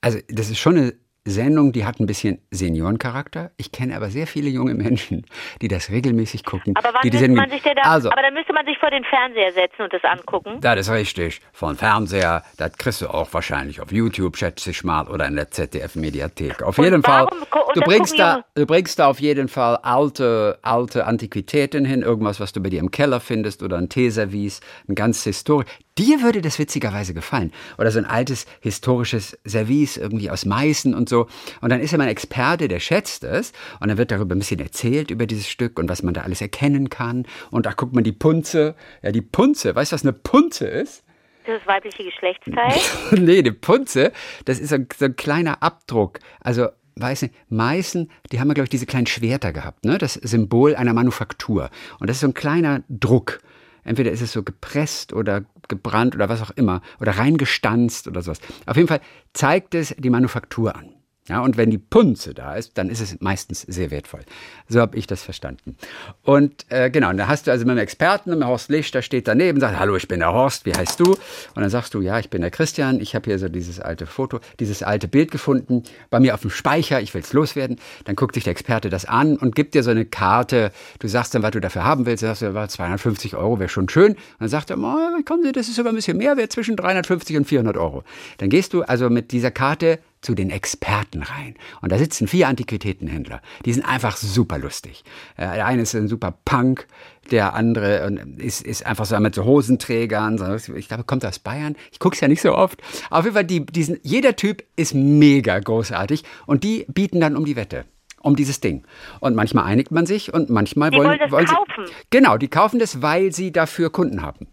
Also, 0.00 0.18
das 0.28 0.48
ist 0.48 0.58
schon 0.58 0.76
eine 0.78 0.94
Sendung, 1.28 1.72
die 1.72 1.84
hat 1.84 2.00
ein 2.00 2.06
bisschen 2.06 2.40
Seniorencharakter. 2.50 3.50
Ich 3.56 3.72
kenne 3.72 3.96
aber 3.96 4.10
sehr 4.10 4.26
viele 4.26 4.48
junge 4.48 4.74
Menschen, 4.74 5.26
die 5.60 5.68
das 5.68 5.90
regelmäßig 5.90 6.44
gucken. 6.44 6.74
Aber 6.76 6.90
wann 6.94 7.02
die 7.02 7.10
die 7.10 7.28
man 7.28 7.50
sich 7.50 7.62
da, 7.62 7.82
also, 7.82 8.10
aber 8.10 8.22
dann 8.22 8.34
müsste 8.34 8.52
man 8.52 8.64
sich 8.66 8.78
vor 8.78 8.90
den 8.90 9.04
Fernseher 9.04 9.52
setzen 9.52 9.82
und 9.82 9.92
das 9.92 10.02
angucken. 10.04 10.60
Das 10.60 10.78
ist 10.78 10.90
richtig. 10.90 11.40
Dem 11.60 11.76
Fernseher, 11.76 12.42
das 12.56 12.76
kriegst 12.78 13.02
du 13.02 13.08
auch 13.08 13.32
wahrscheinlich 13.32 13.80
auf 13.80 13.92
YouTube, 13.92 14.36
schätze 14.36 14.70
ich 14.70 14.84
mal, 14.84 15.06
oder 15.08 15.26
in 15.26 15.36
der 15.36 15.50
ZDF-Mediathek. 15.50 16.62
Auf 16.62 16.78
und 16.78 16.84
jeden 16.84 17.02
Fall. 17.02 17.26
Du 17.74 17.80
bringst, 17.82 18.18
da, 18.18 18.44
du 18.54 18.66
bringst 18.66 18.98
da 18.98 19.08
auf 19.08 19.20
jeden 19.20 19.48
Fall 19.48 19.76
alte, 19.82 20.58
alte 20.62 21.06
Antiquitäten 21.06 21.84
hin, 21.84 22.02
irgendwas, 22.02 22.40
was 22.40 22.52
du 22.52 22.62
bei 22.62 22.70
dir 22.70 22.80
im 22.80 22.90
Keller 22.90 23.20
findest, 23.20 23.62
oder 23.62 23.76
ein 23.76 23.88
Teeservice, 23.88 24.60
ein 24.88 24.94
ganz 24.94 25.24
historisch. 25.24 25.66
Dir 25.98 26.22
würde 26.22 26.40
das 26.40 26.58
witzigerweise 26.58 27.12
gefallen. 27.12 27.52
Oder 27.76 27.90
so 27.90 27.98
ein 27.98 28.06
altes 28.06 28.46
historisches 28.60 29.36
Service 29.46 29.96
irgendwie 29.96 30.30
aus 30.30 30.46
Meißen 30.46 30.94
und 30.94 31.08
so. 31.08 31.26
Und 31.60 31.70
dann 31.70 31.80
ist 31.80 31.92
er 31.92 31.98
mal 31.98 32.04
ein 32.04 32.10
Experte, 32.10 32.68
der 32.68 32.78
schätzt 32.78 33.24
es. 33.24 33.52
Und 33.80 33.88
dann 33.88 33.98
wird 33.98 34.12
darüber 34.12 34.36
ein 34.36 34.38
bisschen 34.38 34.60
erzählt, 34.60 35.10
über 35.10 35.26
dieses 35.26 35.48
Stück 35.48 35.78
und 35.78 35.88
was 35.88 36.02
man 36.02 36.14
da 36.14 36.22
alles 36.22 36.40
erkennen 36.40 36.88
kann. 36.88 37.26
Und 37.50 37.66
da 37.66 37.72
guckt 37.72 37.94
man 37.94 38.04
die 38.04 38.12
Punze. 38.12 38.76
Ja, 39.02 39.10
die 39.10 39.22
Punze. 39.22 39.74
Weißt 39.74 39.90
du, 39.90 39.94
was 39.94 40.02
eine 40.02 40.12
Punze 40.12 40.68
ist? 40.68 41.02
Das 41.46 41.66
weibliche 41.66 42.04
Geschlechtsteil? 42.04 42.74
nee, 43.18 43.42
die 43.42 43.52
Punze, 43.52 44.12
das 44.44 44.60
ist 44.60 44.68
so, 44.68 44.76
so 44.96 45.06
ein 45.06 45.16
kleiner 45.16 45.62
Abdruck. 45.62 46.20
Also 46.40 46.68
weiß 46.96 47.22
nicht, 47.22 47.34
Meißen, 47.48 48.10
die 48.30 48.40
haben 48.40 48.48
ja, 48.48 48.54
glaube 48.54 48.64
ich, 48.64 48.70
diese 48.70 48.86
kleinen 48.86 49.06
Schwerter 49.06 49.52
gehabt, 49.52 49.84
ne? 49.84 49.98
Das 49.98 50.14
Symbol 50.14 50.76
einer 50.76 50.92
Manufaktur. 50.92 51.70
Und 52.00 52.08
das 52.08 52.18
ist 52.18 52.20
so 52.20 52.28
ein 52.28 52.34
kleiner 52.34 52.82
Druck. 52.88 53.40
Entweder 53.84 54.10
ist 54.10 54.22
es 54.22 54.32
so 54.32 54.42
gepresst 54.42 55.12
oder 55.12 55.44
gebrannt 55.68 56.14
oder 56.14 56.28
was 56.28 56.42
auch 56.42 56.50
immer 56.50 56.82
oder 57.00 57.12
reingestanzt 57.12 58.08
oder 58.08 58.22
sowas. 58.22 58.40
Auf 58.66 58.76
jeden 58.76 58.88
Fall 58.88 59.00
zeigt 59.32 59.74
es 59.74 59.94
die 59.98 60.10
Manufaktur 60.10 60.76
an. 60.76 60.97
Ja, 61.28 61.40
und 61.40 61.58
wenn 61.58 61.70
die 61.70 61.78
Punze 61.78 62.32
da 62.32 62.54
ist, 62.54 62.78
dann 62.78 62.88
ist 62.88 63.00
es 63.00 63.20
meistens 63.20 63.60
sehr 63.62 63.90
wertvoll. 63.90 64.20
So 64.66 64.80
habe 64.80 64.96
ich 64.96 65.06
das 65.06 65.22
verstanden. 65.22 65.76
Und 66.22 66.64
äh, 66.70 66.90
genau, 66.90 67.10
und 67.10 67.18
da 67.18 67.28
hast 67.28 67.46
du 67.46 67.50
also 67.50 67.66
mit 67.66 67.72
einem 67.72 67.80
Experten, 67.80 68.30
mit 68.30 68.42
Horst 68.44 68.70
Lichter, 68.70 69.02
steht 69.02 69.28
daneben, 69.28 69.60
sagt, 69.60 69.78
hallo, 69.78 69.96
ich 69.96 70.08
bin 70.08 70.20
der 70.20 70.32
Horst, 70.32 70.64
wie 70.64 70.72
heißt 70.72 70.98
du? 71.00 71.12
Und 71.12 71.18
dann 71.56 71.68
sagst 71.68 71.92
du, 71.92 72.00
ja, 72.00 72.18
ich 72.18 72.30
bin 72.30 72.40
der 72.40 72.50
Christian, 72.50 72.98
ich 73.00 73.14
habe 73.14 73.26
hier 73.26 73.38
so 73.38 73.48
dieses 73.48 73.78
alte 73.78 74.06
Foto, 74.06 74.40
dieses 74.58 74.82
alte 74.82 75.06
Bild 75.06 75.30
gefunden, 75.30 75.82
bei 76.08 76.18
mir 76.18 76.32
auf 76.32 76.40
dem 76.40 76.50
Speicher, 76.50 77.00
ich 77.02 77.12
will 77.12 77.20
es 77.20 77.34
loswerden. 77.34 77.78
Dann 78.04 78.16
guckt 78.16 78.34
sich 78.34 78.44
der 78.44 78.52
Experte 78.52 78.88
das 78.88 79.04
an 79.04 79.36
und 79.36 79.54
gibt 79.54 79.74
dir 79.74 79.82
so 79.82 79.90
eine 79.90 80.06
Karte. 80.06 80.72
Du 80.98 81.08
sagst 81.08 81.34
dann, 81.34 81.42
was 81.42 81.50
du 81.50 81.60
dafür 81.60 81.84
haben 81.84 82.06
willst. 82.06 82.22
Du 82.22 82.26
sagst, 82.26 82.40
ja, 82.40 82.68
250 82.68 83.36
Euro 83.36 83.58
wäre 83.58 83.68
schon 83.68 83.88
schön. 83.90 84.12
Und 84.12 84.18
dann 84.40 84.48
sagt 84.48 84.70
er, 84.70 84.78
oh, 84.78 85.22
kommen 85.26 85.42
Sie, 85.42 85.52
das 85.52 85.68
ist 85.68 85.76
sogar 85.76 85.92
ein 85.92 85.96
bisschen 85.96 86.16
mehr, 86.16 86.38
wäre 86.38 86.48
zwischen 86.48 86.76
350 86.76 87.36
und 87.36 87.44
400 87.44 87.76
Euro. 87.76 88.02
Dann 88.38 88.48
gehst 88.48 88.72
du 88.72 88.82
also 88.82 89.10
mit 89.10 89.32
dieser 89.32 89.50
Karte 89.50 89.98
zu 90.20 90.34
den 90.34 90.50
Experten 90.50 91.22
rein. 91.22 91.54
Und 91.80 91.92
da 91.92 91.98
sitzen 91.98 92.28
vier 92.28 92.48
Antiquitätenhändler. 92.48 93.40
Die 93.64 93.72
sind 93.72 93.84
einfach 93.84 94.16
super 94.16 94.58
lustig. 94.58 95.04
Äh, 95.36 95.54
der 95.54 95.66
eine 95.66 95.82
ist 95.82 95.94
ein 95.94 96.08
super 96.08 96.38
Punk, 96.44 96.86
der 97.30 97.54
andere 97.54 98.00
äh, 98.00 98.42
ist, 98.44 98.62
ist 98.62 98.86
einfach 98.86 99.06
so 99.06 99.18
mit 99.20 99.34
so 99.34 99.44
Hosenträgern. 99.44 100.40
Ich 100.76 100.88
glaube, 100.88 101.04
kommt 101.04 101.24
aus 101.24 101.38
Bayern. 101.38 101.76
Ich 101.92 101.98
gucke 101.98 102.14
es 102.14 102.20
ja 102.20 102.28
nicht 102.28 102.42
so 102.42 102.54
oft. 102.54 102.80
Auf 103.10 103.24
jeden 103.24 103.34
Fall, 103.34 103.44
die, 103.44 103.64
diesen, 103.64 103.98
jeder 104.02 104.36
Typ 104.36 104.64
ist 104.76 104.94
mega 104.94 105.58
großartig 105.58 106.24
und 106.46 106.64
die 106.64 106.86
bieten 106.88 107.20
dann 107.20 107.36
um 107.36 107.44
die 107.44 107.56
Wette 107.56 107.84
um 108.22 108.36
dieses 108.36 108.60
Ding. 108.60 108.84
Und 109.20 109.34
manchmal 109.36 109.64
einigt 109.64 109.90
man 109.90 110.06
sich 110.06 110.32
und 110.32 110.50
manchmal 110.50 110.90
Die 110.90 110.98
wollen, 110.98 111.18
wollen 111.18 111.30
wollen 111.30 111.46
kaufen. 111.46 111.86
sie. 111.86 111.92
Genau, 112.10 112.36
die 112.36 112.48
kaufen 112.48 112.78
das, 112.78 113.02
weil 113.02 113.32
sie 113.32 113.52
dafür 113.52 113.90
Kunden 113.90 114.22
haben. 114.22 114.46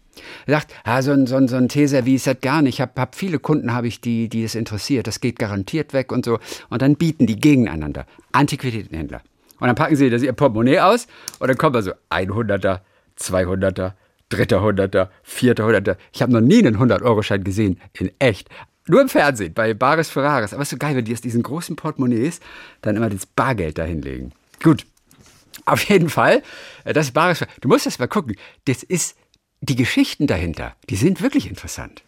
Er 0.46 0.54
sagt, 0.54 0.74
ah, 0.84 1.02
so 1.02 1.12
ein, 1.12 1.26
so 1.26 1.36
ein, 1.36 1.46
so 1.48 1.56
ein 1.56 1.68
Teeservice 1.68 2.26
hat 2.26 2.42
gar 2.42 2.62
nicht. 2.62 2.76
Ich 2.76 2.80
habe 2.80 2.92
hab 2.96 3.14
viele 3.14 3.38
Kunden, 3.38 3.72
habe 3.74 3.86
ich, 3.88 4.00
die, 4.00 4.28
die 4.28 4.42
das 4.42 4.54
interessiert. 4.54 5.06
Das 5.06 5.20
geht 5.20 5.38
garantiert 5.38 5.92
weg 5.92 6.10
und 6.12 6.24
so. 6.24 6.38
Und 6.70 6.82
dann 6.82 6.96
bieten 6.96 7.26
die 7.26 7.38
gegeneinander. 7.38 8.06
Antiquitätenhändler. 8.32 9.20
Und 9.60 9.66
dann 9.66 9.76
packen 9.76 9.96
sie 9.96 10.10
das 10.10 10.22
ihr 10.22 10.32
Portemonnaie 10.32 10.80
aus 10.80 11.06
und 11.38 11.48
dann 11.48 11.56
kommt 11.56 11.76
da 11.76 11.82
so 11.82 11.92
100er, 12.10 12.80
200er, 13.18 13.92
dritter 14.28 14.62
Hunderter, 14.62 15.10
vierter 15.22 15.64
Hunderter. 15.64 15.96
Ich 16.12 16.22
habe 16.22 16.32
noch 16.32 16.40
nie 16.40 16.58
einen 16.58 16.76
100-Euro-Schein 16.76 17.44
gesehen, 17.44 17.80
in 17.94 18.10
echt. 18.18 18.48
Nur 18.88 19.00
im 19.00 19.08
Fernsehen, 19.08 19.52
bei 19.52 19.74
Bares 19.74 20.10
Ferraris. 20.10 20.52
Aber 20.52 20.62
es 20.62 20.68
ist 20.68 20.70
so 20.70 20.76
geil, 20.78 20.94
wenn 20.94 21.04
die 21.04 21.12
aus 21.12 21.20
diesen 21.20 21.42
großen 21.42 21.76
Portemonnaies 21.76 22.40
dann 22.82 22.96
immer 22.96 23.10
das 23.10 23.26
Bargeld 23.26 23.78
dahinlegen. 23.78 24.32
Gut. 24.62 24.86
Auf 25.64 25.82
jeden 25.84 26.10
Fall, 26.10 26.42
äh, 26.84 26.92
das 26.92 27.06
ist 27.06 27.12
Bares 27.12 27.38
Ferraris. 27.38 27.56
Du 27.60 27.68
musst 27.68 27.86
das 27.86 27.98
mal 27.98 28.06
gucken. 28.06 28.36
Das 28.66 28.82
ist, 28.82 29.16
die 29.60 29.74
Geschichten 29.74 30.26
dahinter, 30.26 30.76
die 30.88 30.96
sind 30.96 31.20
wirklich 31.20 31.48
interessant. 31.48 32.02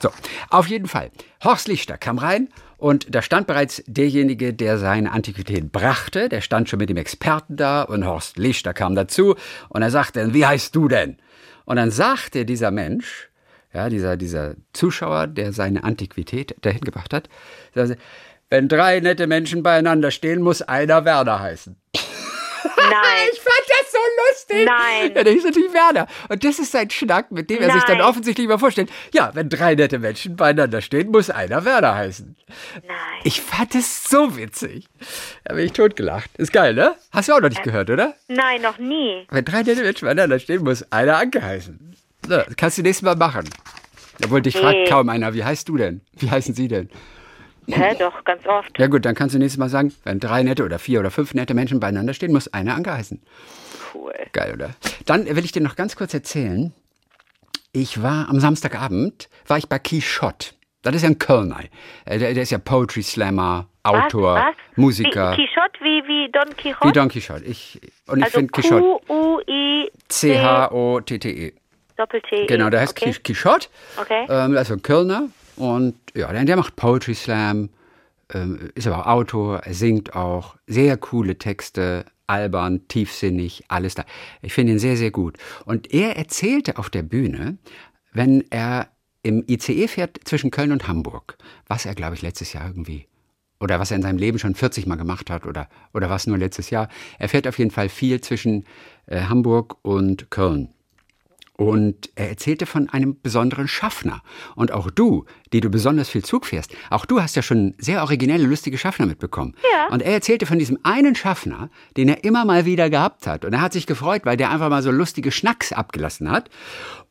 So, 0.00 0.10
auf 0.50 0.66
jeden 0.68 0.86
Fall. 0.86 1.10
Horst 1.42 1.68
Lichter 1.68 1.96
kam 1.98 2.18
rein 2.18 2.48
und 2.76 3.12
da 3.12 3.22
stand 3.22 3.46
bereits 3.46 3.82
derjenige, 3.86 4.54
der 4.54 4.78
seine 4.78 5.10
Antiquität 5.12 5.72
brachte. 5.72 6.28
Der 6.28 6.40
stand 6.40 6.68
schon 6.68 6.78
mit 6.78 6.90
dem 6.90 6.96
Experten 6.96 7.56
da 7.56 7.82
und 7.82 8.06
Horst 8.06 8.38
Lichter 8.38 8.74
kam 8.74 8.94
dazu 8.94 9.34
und 9.68 9.82
er 9.82 9.90
sagte, 9.90 10.34
wie 10.34 10.46
heißt 10.46 10.74
du 10.76 10.88
denn? 10.88 11.16
Und 11.64 11.76
dann 11.76 11.90
sagte 11.90 12.44
dieser 12.44 12.70
Mensch, 12.70 13.27
ja, 13.72 13.88
dieser, 13.88 14.16
dieser 14.16 14.54
Zuschauer, 14.72 15.26
der 15.26 15.52
seine 15.52 15.84
Antiquität 15.84 16.56
dahin 16.62 16.80
gebracht 16.80 17.12
hat, 17.12 17.28
sagte, 17.74 17.96
wenn 18.50 18.68
drei 18.68 19.00
nette 19.00 19.26
Menschen 19.26 19.62
beieinander 19.62 20.10
stehen, 20.10 20.40
muss 20.40 20.62
einer 20.62 21.04
Werner 21.04 21.40
heißen. 21.40 21.76
Nein. 21.94 23.28
Ich 23.30 23.40
fand 23.40 23.64
das 23.68 23.92
so 23.92 23.98
lustig. 24.30 24.66
Nein. 24.66 25.12
Ja, 25.14 25.24
der 25.24 25.32
hieß 25.32 25.44
natürlich 25.44 25.72
Werner. 25.72 26.06
Und 26.28 26.42
das 26.44 26.58
ist 26.58 26.72
sein 26.72 26.88
Schnack, 26.90 27.30
mit 27.30 27.50
dem 27.50 27.60
er 27.60 27.70
sich 27.72 27.82
dann 27.84 27.98
Nein. 27.98 28.06
offensichtlich 28.06 28.48
mal 28.48 28.58
vorstellt. 28.58 28.90
Ja, 29.12 29.30
wenn 29.34 29.48
drei 29.48 29.74
nette 29.74 29.98
Menschen 29.98 30.36
beieinander 30.36 30.80
stehen, 30.80 31.10
muss 31.10 31.28
einer 31.30 31.64
Werner 31.64 31.94
heißen. 31.94 32.36
Nein. 32.86 32.96
Ich 33.24 33.40
fand 33.40 33.74
es 33.74 34.04
so 34.04 34.36
witzig. 34.36 34.88
Da 35.44 35.54
bin 35.54 35.66
ich 35.66 35.72
totgelacht. 35.72 36.30
Ist 36.38 36.52
geil, 36.52 36.74
ne? 36.74 36.94
Hast 37.12 37.28
du 37.28 37.34
auch 37.34 37.40
noch 37.40 37.50
nicht 37.50 37.62
gehört, 37.62 37.90
oder? 37.90 38.14
Nein, 38.28 38.62
noch 38.62 38.78
nie. 38.78 39.26
Wenn 39.30 39.44
drei 39.44 39.62
nette 39.62 39.82
Menschen 39.82 40.06
beieinander 40.06 40.38
stehen, 40.38 40.64
muss 40.64 40.90
einer 40.90 41.18
Anke 41.18 41.42
heißen. 41.42 41.94
So, 42.26 42.36
das 42.36 42.56
kannst 42.56 42.78
du 42.78 42.82
nächstes 42.82 43.02
Mal 43.04 43.16
machen. 43.16 43.48
Obwohl 44.24 44.42
dich 44.42 44.56
fragt 44.56 44.76
Nee. 44.78 44.84
kaum 44.88 45.08
einer, 45.08 45.32
wie 45.34 45.44
heißt 45.44 45.68
du 45.68 45.76
denn? 45.76 46.00
Wie 46.12 46.30
heißen 46.30 46.54
sie 46.54 46.68
denn? 46.68 46.88
Hä, 47.68 47.94
doch, 47.98 48.24
ganz 48.24 48.46
oft. 48.46 48.78
Ja 48.78 48.86
gut, 48.86 49.04
dann 49.04 49.14
kannst 49.14 49.34
du 49.34 49.38
nächstes 49.38 49.58
Mal 49.58 49.68
sagen, 49.68 49.92
wenn 50.04 50.18
drei 50.20 50.42
nette 50.42 50.64
oder 50.64 50.78
vier 50.78 51.00
oder 51.00 51.10
fünf 51.10 51.34
nette 51.34 51.54
Menschen 51.54 51.80
beieinander 51.80 52.14
stehen, 52.14 52.32
muss 52.32 52.48
einer 52.48 52.74
Anke 52.74 52.92
heißen. 52.92 53.22
Cool. 53.94 54.12
Geil, 54.32 54.54
oder? 54.54 54.70
Dann 55.06 55.26
will 55.26 55.44
ich 55.44 55.52
dir 55.52 55.60
noch 55.62 55.76
ganz 55.76 55.94
kurz 55.94 56.14
erzählen. 56.14 56.72
Ich 57.72 58.02
war 58.02 58.28
am 58.30 58.40
Samstagabend, 58.40 59.28
war 59.46 59.58
ich 59.58 59.68
bei 59.68 59.78
Quichotte. 59.78 60.54
Das 60.82 60.94
ist 60.94 61.02
ja 61.02 61.08
ein 61.10 61.18
Kölner. 61.18 61.60
Äh, 62.06 62.18
Der, 62.18 62.32
der 62.34 62.42
ist 62.42 62.50
ja 62.50 62.58
Poetry 62.58 63.02
Slammer, 63.02 63.68
Autor, 63.82 64.34
was? 64.36 64.44
was? 64.46 64.54
Musiker. 64.76 65.32
Wie, 65.32 65.44
Quixote, 65.46 65.80
wie, 65.82 66.02
wie 66.08 66.32
Don 66.32 66.56
Quixote? 66.56 66.88
Wie 66.88 66.92
Don 66.92 67.08
Quixote. 67.08 67.44
Ich, 67.44 67.80
und 68.06 68.18
ich 68.20 68.24
also 68.24 68.38
finde 68.38 68.52
Quixote. 68.52 68.80
Q-U-I 69.06 69.90
C-H-O-T-T-E. 70.08 71.52
Doppel-T. 71.98 72.46
Genau, 72.46 72.70
der 72.70 72.80
heißt 72.80 72.92
okay. 72.92 73.12
Quixote. 73.12 73.68
Okay. 73.96 74.26
Ähm, 74.28 74.56
also 74.56 74.76
Kölner. 74.76 75.28
Und 75.56 75.96
ja, 76.14 76.32
der, 76.32 76.44
der 76.44 76.56
macht 76.56 76.76
Poetry 76.76 77.14
Slam, 77.14 77.68
ähm, 78.32 78.70
ist 78.74 78.86
aber 78.86 79.00
auch 79.00 79.06
Autor, 79.06 79.58
er 79.58 79.74
singt 79.74 80.14
auch. 80.14 80.56
Sehr 80.66 80.96
coole 80.96 81.36
Texte, 81.36 82.04
albern, 82.26 82.86
tiefsinnig, 82.88 83.64
alles 83.68 83.94
da. 83.94 84.04
Ich 84.42 84.52
finde 84.52 84.72
ihn 84.72 84.78
sehr, 84.78 84.96
sehr 84.96 85.10
gut. 85.10 85.36
Und 85.64 85.92
er 85.92 86.16
erzählte 86.16 86.78
auf 86.78 86.90
der 86.90 87.02
Bühne, 87.02 87.58
wenn 88.12 88.44
er 88.50 88.88
im 89.22 89.44
ICE 89.48 89.88
fährt 89.88 90.20
zwischen 90.24 90.50
Köln 90.50 90.72
und 90.72 90.86
Hamburg, 90.86 91.36
was 91.66 91.84
er, 91.84 91.94
glaube 91.94 92.14
ich, 92.14 92.22
letztes 92.22 92.52
Jahr 92.52 92.68
irgendwie 92.68 93.06
oder 93.60 93.80
was 93.80 93.90
er 93.90 93.96
in 93.96 94.02
seinem 94.02 94.18
Leben 94.18 94.38
schon 94.38 94.54
40 94.54 94.86
Mal 94.86 94.96
gemacht 94.96 95.30
hat 95.30 95.46
oder, 95.46 95.68
oder 95.92 96.08
was 96.10 96.26
nur 96.26 96.38
letztes 96.38 96.70
Jahr. 96.70 96.88
Er 97.18 97.28
fährt 97.28 97.48
auf 97.48 97.58
jeden 97.58 97.70
Fall 97.70 97.88
viel 97.88 98.20
zwischen 98.20 98.64
äh, 99.06 99.22
Hamburg 99.22 99.76
und 99.82 100.30
Köln. 100.30 100.72
Und 101.60 102.10
er 102.14 102.28
erzählte 102.28 102.66
von 102.66 102.88
einem 102.88 103.20
besonderen 103.20 103.66
Schaffner. 103.66 104.22
Und 104.54 104.70
auch 104.70 104.92
du, 104.92 105.24
die 105.52 105.60
du 105.60 105.70
besonders 105.70 106.08
viel 106.08 106.24
Zug 106.24 106.46
fährst, 106.46 106.70
auch 106.88 107.04
du 107.04 107.20
hast 107.20 107.34
ja 107.34 107.42
schon 107.42 107.74
sehr 107.78 108.00
originelle, 108.02 108.46
lustige 108.46 108.78
Schaffner 108.78 109.06
mitbekommen. 109.06 109.56
Ja. 109.74 109.92
Und 109.92 110.00
er 110.00 110.12
erzählte 110.12 110.46
von 110.46 110.60
diesem 110.60 110.78
einen 110.84 111.16
Schaffner, 111.16 111.68
den 111.96 112.08
er 112.08 112.22
immer 112.22 112.44
mal 112.44 112.64
wieder 112.64 112.90
gehabt 112.90 113.26
hat. 113.26 113.44
Und 113.44 113.54
er 113.54 113.60
hat 113.60 113.72
sich 113.72 113.88
gefreut, 113.88 114.22
weil 114.24 114.36
der 114.36 114.50
einfach 114.50 114.70
mal 114.70 114.84
so 114.84 114.92
lustige 114.92 115.32
Schnacks 115.32 115.72
abgelassen 115.72 116.30
hat. 116.30 116.48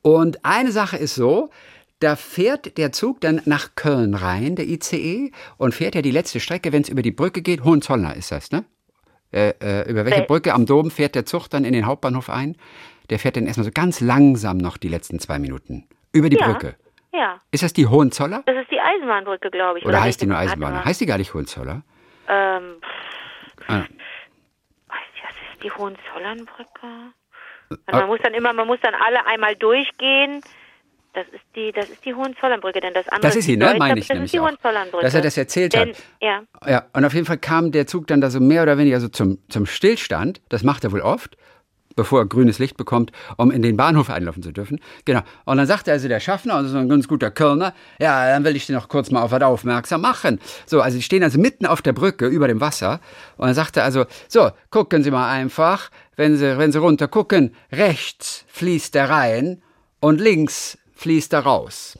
Und 0.02 0.46
eine 0.46 0.72
Sache 0.72 0.96
ist 0.96 1.16
so, 1.16 1.50
da 2.00 2.16
fährt 2.16 2.78
der 2.78 2.94
Zug 2.94 3.20
dann 3.20 3.42
nach 3.44 3.76
Köln 3.76 4.14
rein, 4.14 4.56
der 4.56 4.66
ICE, 4.70 5.32
und 5.58 5.76
fährt 5.76 5.94
ja 5.94 6.02
die 6.02 6.12
letzte 6.12 6.40
Strecke, 6.40 6.72
wenn 6.72 6.84
es 6.84 6.90
über 6.90 7.02
die 7.02 7.12
Brücke 7.12 7.42
geht. 7.42 7.66
Hohenzollner 7.66 8.16
ist 8.16 8.32
das, 8.32 8.52
ne? 8.52 8.64
Äh, 9.34 9.50
äh, 9.62 9.90
über 9.92 10.06
welche 10.06 10.22
Wel- 10.22 10.28
Brücke 10.28 10.54
am 10.54 10.66
Dom 10.66 10.90
fährt 10.90 11.16
der 11.16 11.26
Zug 11.26 11.50
dann 11.50 11.66
in 11.66 11.74
den 11.74 11.86
Hauptbahnhof 11.86 12.30
ein? 12.30 12.56
Der 13.10 13.20
fährt 13.20 13.38
dann 13.38 13.46
erstmal 13.48 13.66
so 13.66 13.72
ganz 13.74 14.02
langsam 14.02 14.58
noch 14.58 14.78
die 14.78 14.90
letzten 14.90 15.20
zwei 15.20 15.40
Minuten. 15.40 15.88
Über 16.14 16.30
die 16.30 16.38
Ja. 16.38 16.48
Brücke. 16.52 16.76
Ja, 17.14 17.40
Ist 17.52 17.64
das 17.64 17.74
die 17.74 17.88
Hohenzoller? 17.88 18.44
das 18.46 18.56
ist 18.58 18.70
die 18.70 18.80
Eisenbahnbrücke, 18.80 19.50
glaube 19.50 19.80
ich. 19.80 19.86
Oder 19.86 19.98
heißt 20.02 20.20
nicht? 20.20 20.22
die 20.22 20.26
nur 20.28 20.38
Eisenbahn? 20.38 20.70
Radbahn. 20.74 20.86
Heißt 20.86 21.02
die 21.02 21.06
gar 21.06 21.18
nicht 21.18 21.34
Hohenzoller? 21.34 21.82
Ähm, 22.28 22.76
Ah. 23.68 23.80
weiß 23.80 25.00
ich, 25.16 25.22
das 25.22 25.32
ist 25.54 25.64
die 25.64 25.72
Hohenzollernbrücke. 25.72 26.88
Und 27.70 27.80
Ah. 27.88 28.00
man 28.00 28.08
muss 28.08 28.20
dann 28.24 28.34
immer, 28.34 28.54
man 28.54 28.68
muss 28.68 28.80
dann 28.82 28.94
alle 28.94 29.26
einmal 29.26 29.56
durchgehen. 29.56 30.42
Das 31.14 31.26
ist 31.30 31.42
die, 31.56 31.72
das 31.72 31.90
ist 31.90 32.06
die 32.06 32.14
Hohenzollernbrücke, 32.14 32.80
denn 32.80 32.94
das 32.94 33.08
andere 33.08 33.30
Das 33.30 33.36
ist 33.36 33.46
sie, 33.46 33.58
ne? 33.58 33.74
Meine 33.80 34.00
ich 34.00 34.08
Das 34.08 34.14
nämlich 34.16 34.26
ist 34.26 34.34
die. 34.36 34.40
Hohenzollernbrücke. 34.40 35.04
Dass 35.04 35.16
er 35.16 35.22
das 35.22 35.36
erzählt 35.38 35.74
denn, 35.74 35.90
hat. 35.90 35.98
Ja. 36.22 36.44
Ja, 36.68 36.86
und 36.94 37.04
auf 37.06 37.14
jeden 37.14 37.26
Fall 37.26 37.40
kam 37.40 37.72
der 37.72 37.88
Zug 37.88 38.06
dann 38.08 38.22
da 38.22 38.30
so 38.30 38.40
mehr 38.40 38.62
oder 38.62 38.78
weniger 38.78 39.00
so 39.00 39.08
zum, 39.08 39.40
zum 39.50 39.66
Stillstand. 39.66 40.42
Das 40.50 40.62
macht 40.64 40.84
er 40.84 40.92
wohl 40.92 41.02
oft, 41.02 41.36
bevor 41.98 42.22
er 42.22 42.26
grünes 42.26 42.60
Licht 42.60 42.78
bekommt, 42.78 43.12
um 43.36 43.52
in 43.52 43.62
den 43.62 43.76
Bahnhof 43.76 44.10
einlaufen 44.10 44.42
zu 44.42 44.54
dürfen. 44.54 44.80
Genau. 45.04 45.22
Und 45.44 45.58
dann 45.58 45.68
sagte 45.68 45.92
also 45.92 46.08
der 46.08 46.22
Schaffner, 46.22 46.62
das 46.62 46.72
ist 46.72 46.78
ein 46.78 46.88
ganz 46.88 47.10
guter 47.10 47.32
Kölner, 47.32 47.74
ja, 48.00 48.30
dann 48.30 48.46
will 48.46 48.56
ich 48.56 48.66
dir 48.66 48.74
noch 48.74 48.88
kurz 48.88 49.12
mal 49.12 49.22
auf 49.22 49.32
was 49.32 49.42
aufmerksam 49.42 50.02
machen. 50.02 50.40
So, 50.66 50.80
also 50.80 50.98
die 50.98 51.04
stehen 51.04 51.24
also 51.24 51.38
mitten 51.38 51.66
auf 51.66 51.82
der 51.82 51.92
Brücke 51.92 52.28
über 52.28 52.48
dem 52.48 52.62
Wasser. 52.62 53.02
Und 53.36 53.48
dann 53.48 53.56
sagte 53.56 53.84
also, 53.84 54.06
so, 54.30 54.52
gucken 54.70 55.04
Sie 55.04 55.12
mal 55.12 55.30
einfach, 55.30 55.90
wenn 56.16 56.38
Sie, 56.38 56.58
wenn 56.58 56.72
Sie 56.72 56.80
runter 56.80 57.10
gucken, 57.10 57.54
rechts 57.72 58.46
fließt 58.48 58.96
der 58.96 59.10
Rhein 59.10 59.62
und 60.00 60.22
links 60.22 60.78
fließt 60.96 61.34
er 61.34 61.42
raus. 61.42 61.98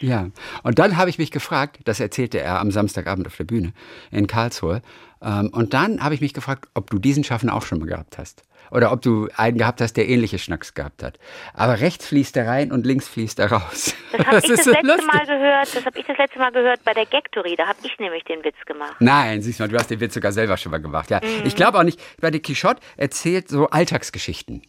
Ja, 0.00 0.28
und 0.62 0.78
dann 0.78 0.96
habe 0.96 1.08
ich 1.10 1.18
mich 1.18 1.30
gefragt, 1.30 1.78
das 1.84 2.00
erzählte 2.00 2.40
er 2.40 2.60
am 2.60 2.70
Samstagabend 2.70 3.26
auf 3.26 3.36
der 3.36 3.44
Bühne 3.44 3.72
in 4.10 4.26
Karlsruhe, 4.26 4.82
ähm, 5.22 5.48
und 5.52 5.72
dann 5.72 6.02
habe 6.02 6.14
ich 6.14 6.20
mich 6.20 6.34
gefragt, 6.34 6.68
ob 6.74 6.90
du 6.90 6.98
diesen 6.98 7.24
Schaffner 7.24 7.54
auch 7.54 7.62
schon 7.62 7.78
mal 7.78 7.86
gehabt 7.86 8.18
hast. 8.18 8.42
Oder 8.72 8.90
ob 8.92 9.00
du 9.00 9.28
einen 9.36 9.56
gehabt 9.58 9.80
hast, 9.80 9.96
der 9.96 10.08
ähnliche 10.08 10.38
Schnacks 10.40 10.74
gehabt 10.74 11.02
hat. 11.04 11.18
Aber 11.54 11.80
rechts 11.80 12.06
fließt 12.08 12.36
er 12.36 12.48
rein 12.48 12.72
und 12.72 12.84
links 12.84 13.06
fließt 13.08 13.38
er 13.38 13.52
raus. 13.52 13.94
Das 14.12 14.26
habe 14.26 14.38
ich 14.42 14.48
das 14.48 14.64
so 14.64 14.70
letzte 14.72 14.86
lustig. 14.88 15.06
Mal 15.06 15.24
gehört. 15.26 15.74
Das 15.76 15.86
habe 15.86 15.98
ich 16.00 16.04
das 16.06 16.18
letzte 16.18 16.38
Mal 16.40 16.50
gehört 16.52 16.84
bei 16.84 16.92
der 16.92 17.06
Gagtory. 17.06 17.54
Da 17.56 17.68
habe 17.68 17.78
ich 17.84 17.96
nämlich 18.00 18.24
den 18.24 18.42
Witz 18.44 18.56
gemacht. 18.66 18.96
Nein, 18.98 19.40
siehst 19.40 19.60
du 19.60 19.62
mal, 19.62 19.68
du 19.68 19.76
hast 19.78 19.88
den 19.90 20.00
Witz 20.00 20.14
sogar 20.14 20.32
selber 20.32 20.56
schon 20.56 20.72
mal 20.72 20.82
gemacht. 20.82 21.10
Ja, 21.10 21.20
Mhm. 21.22 21.46
ich 21.46 21.54
glaube 21.54 21.78
auch 21.78 21.84
nicht, 21.84 22.00
bei 22.20 22.30
der 22.32 22.40
Quichotte 22.42 22.80
erzählt 22.96 23.48
so 23.48 23.68
Alltagsgeschichten. 23.68 24.62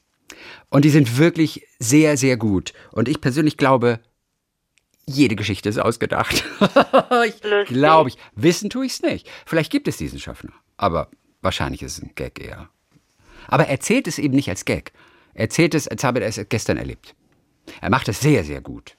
Und 0.70 0.86
die 0.86 0.90
sind 0.90 1.18
wirklich 1.18 1.66
sehr, 1.80 2.18
sehr 2.18 2.38
gut. 2.38 2.74
Und 2.92 3.10
ich 3.10 3.20
persönlich 3.20 3.58
glaube, 3.58 4.00
jede 5.08 5.36
Geschichte 5.36 5.70
ist 5.70 5.80
ausgedacht. 5.80 6.44
ich 7.26 7.42
glaube 7.68 8.10
ich. 8.10 8.18
Wissen 8.36 8.70
tue 8.70 8.86
ich 8.86 8.94
es 8.94 9.02
nicht. 9.02 9.30
Vielleicht 9.46 9.72
gibt 9.72 9.88
es 9.88 9.98
diesen 9.98 10.20
Schaffner. 10.20 10.52
Aber 10.76 11.10
wahrscheinlich 11.42 11.82
ist 11.82 11.98
es 11.98 12.04
ein 12.04 12.12
Gag 12.16 12.40
eher. 12.40 12.70
Aber 13.48 13.64
er 13.64 13.72
erzählt 13.72 14.08
es 14.08 14.20
eben 14.20 14.36
nicht 14.36 14.50
als 14.50 14.66
Gag. 14.66 14.92
Er 15.34 15.44
erzählt 15.44 15.74
es, 15.74 15.88
als 15.88 16.04
habe 16.04 16.20
er 16.20 16.28
es 16.28 16.40
gestern 16.50 16.78
erlebt. 16.78 17.16
Er 17.82 17.90
macht 17.90 18.10
es 18.10 18.20
sehr, 18.20 18.44
sehr 18.44 18.62
gut. 18.62 18.96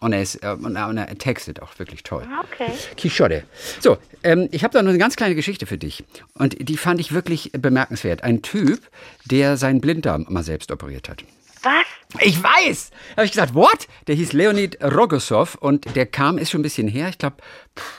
Und 0.00 0.14
er, 0.14 0.22
ist, 0.22 0.36
äh, 0.36 0.56
und 0.58 0.76
er 0.76 0.88
und 0.88 0.96
er 0.96 1.06
textet 1.18 1.60
auch 1.60 1.78
wirklich 1.78 2.02
toll. 2.02 2.26
Okay. 2.44 2.72
Quixote. 2.96 3.44
So, 3.80 3.98
ähm, 4.22 4.48
ich 4.50 4.64
habe 4.64 4.72
da 4.72 4.82
noch 4.82 4.88
eine 4.88 4.98
ganz 4.98 5.14
kleine 5.14 5.34
Geschichte 5.34 5.66
für 5.66 5.76
dich. 5.76 6.04
Und 6.32 6.56
die 6.58 6.78
fand 6.78 7.00
ich 7.00 7.12
wirklich 7.12 7.52
bemerkenswert. 7.52 8.24
Ein 8.24 8.40
Typ, 8.40 8.80
der 9.26 9.58
seinen 9.58 9.82
Blinddarm 9.82 10.24
mal 10.30 10.42
selbst 10.42 10.72
operiert 10.72 11.10
hat. 11.10 11.22
Was? 11.62 12.20
Ich 12.20 12.42
weiß! 12.42 12.90
Habe 13.16 13.26
ich 13.26 13.32
gesagt, 13.32 13.54
what? 13.54 13.86
Der 14.06 14.14
hieß 14.14 14.32
Leonid 14.32 14.82
Rogosow 14.82 15.56
und 15.60 15.94
der 15.94 16.06
kam, 16.06 16.38
ist 16.38 16.50
schon 16.50 16.60
ein 16.60 16.64
bisschen 16.64 16.88
her, 16.88 17.08
ich 17.08 17.18
glaube 17.18 17.36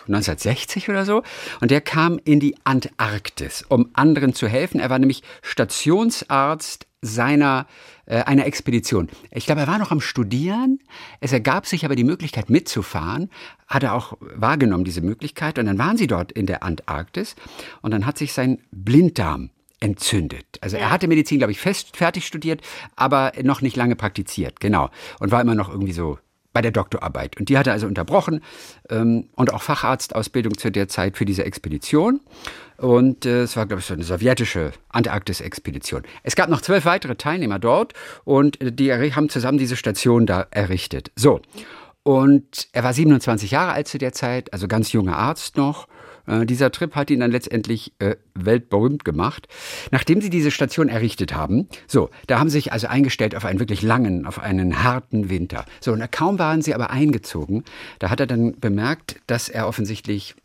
1960 0.07 0.89
oder 0.89 1.05
so. 1.05 1.23
Und 1.59 1.71
der 1.71 1.81
kam 1.81 2.19
in 2.23 2.39
die 2.39 2.55
Antarktis, 2.63 3.63
um 3.67 3.89
anderen 3.93 4.33
zu 4.33 4.47
helfen. 4.47 4.79
Er 4.79 4.89
war 4.89 4.99
nämlich 4.99 5.23
Stationsarzt 5.41 6.87
seiner 7.01 7.67
äh, 8.05 8.21
einer 8.23 8.45
Expedition. 8.45 9.09
Ich 9.31 9.45
glaube, 9.45 9.61
er 9.61 9.67
war 9.67 9.79
noch 9.79 9.91
am 9.91 10.01
Studieren. 10.01 10.79
Es 11.19 11.31
ergab 11.31 11.65
sich 11.65 11.85
aber 11.85 11.95
die 11.95 12.03
Möglichkeit 12.03 12.49
mitzufahren. 12.49 13.29
Hat 13.67 13.83
er 13.83 13.93
auch 13.93 14.17
wahrgenommen 14.19 14.83
diese 14.83 15.01
Möglichkeit 15.01 15.57
und 15.57 15.65
dann 15.65 15.79
waren 15.79 15.97
sie 15.97 16.07
dort 16.07 16.31
in 16.31 16.45
der 16.45 16.63
Antarktis 16.63 17.35
und 17.81 17.91
dann 17.91 18.05
hat 18.05 18.17
sich 18.17 18.33
sein 18.33 18.59
Blinddarm 18.71 19.49
entzündet. 19.81 20.45
Also 20.61 20.77
er 20.77 20.89
hatte 20.89 21.07
Medizin, 21.07 21.39
glaube 21.39 21.51
ich, 21.51 21.59
fest 21.59 21.97
fertig 21.97 22.25
studiert, 22.25 22.61
aber 22.95 23.33
noch 23.43 23.61
nicht 23.61 23.75
lange 23.75 23.97
praktiziert, 23.97 24.61
genau. 24.61 24.89
Und 25.19 25.31
war 25.31 25.41
immer 25.41 25.55
noch 25.55 25.69
irgendwie 25.69 25.91
so 25.91 26.17
bei 26.53 26.61
der 26.61 26.71
Doktorarbeit. 26.71 27.37
Und 27.39 27.49
die 27.49 27.57
hat 27.57 27.67
er 27.67 27.73
also 27.73 27.87
unterbrochen 27.87 28.41
ähm, 28.89 29.29
und 29.35 29.53
auch 29.53 29.61
Facharztausbildung 29.61 30.57
zu 30.57 30.71
der 30.71 30.87
Zeit 30.87 31.17
für 31.17 31.25
diese 31.25 31.45
Expedition. 31.45 32.19
Und 32.77 33.25
äh, 33.25 33.43
es 33.43 33.55
war, 33.55 33.65
glaube 33.65 33.79
ich, 33.79 33.85
so 33.85 33.93
eine 33.93 34.03
sowjetische 34.03 34.71
Antarktis-Expedition. 34.89 36.03
Es 36.23 36.35
gab 36.35 36.49
noch 36.49 36.61
zwölf 36.61 36.85
weitere 36.85 37.15
Teilnehmer 37.15 37.59
dort 37.59 37.93
und 38.25 38.57
die 38.61 38.91
haben 38.93 39.29
zusammen 39.29 39.57
diese 39.57 39.75
Station 39.75 40.25
da 40.25 40.47
errichtet. 40.51 41.11
So. 41.15 41.41
Und 42.03 42.67
er 42.73 42.83
war 42.83 42.93
27 42.93 43.51
Jahre 43.51 43.73
alt 43.73 43.87
zu 43.87 43.99
der 43.99 44.11
Zeit, 44.11 44.51
also 44.53 44.67
ganz 44.67 44.91
junger 44.91 45.17
Arzt 45.17 45.55
noch. 45.55 45.87
Äh, 46.27 46.45
dieser 46.45 46.71
Trip 46.71 46.95
hat 46.95 47.09
ihn 47.09 47.19
dann 47.19 47.31
letztendlich 47.31 47.93
äh, 47.99 48.15
weltberühmt 48.35 49.05
gemacht. 49.05 49.47
Nachdem 49.91 50.21
sie 50.21 50.29
diese 50.29 50.51
Station 50.51 50.89
errichtet 50.89 51.33
haben, 51.33 51.67
so, 51.87 52.09
da 52.27 52.39
haben 52.39 52.49
sie 52.49 52.57
sich 52.57 52.73
also 52.73 52.87
eingestellt 52.87 53.35
auf 53.35 53.45
einen 53.45 53.59
wirklich 53.59 53.81
langen, 53.81 54.25
auf 54.25 54.39
einen 54.39 54.83
harten 54.83 55.29
Winter. 55.29 55.65
So, 55.79 55.91
und 55.93 56.11
kaum 56.11 56.39
waren 56.39 56.61
sie 56.61 56.73
aber 56.73 56.89
eingezogen, 56.89 57.63
da 57.99 58.09
hat 58.09 58.19
er 58.19 58.27
dann 58.27 58.59
bemerkt, 58.59 59.15
dass 59.27 59.49
er 59.49 59.67
offensichtlich 59.67 60.35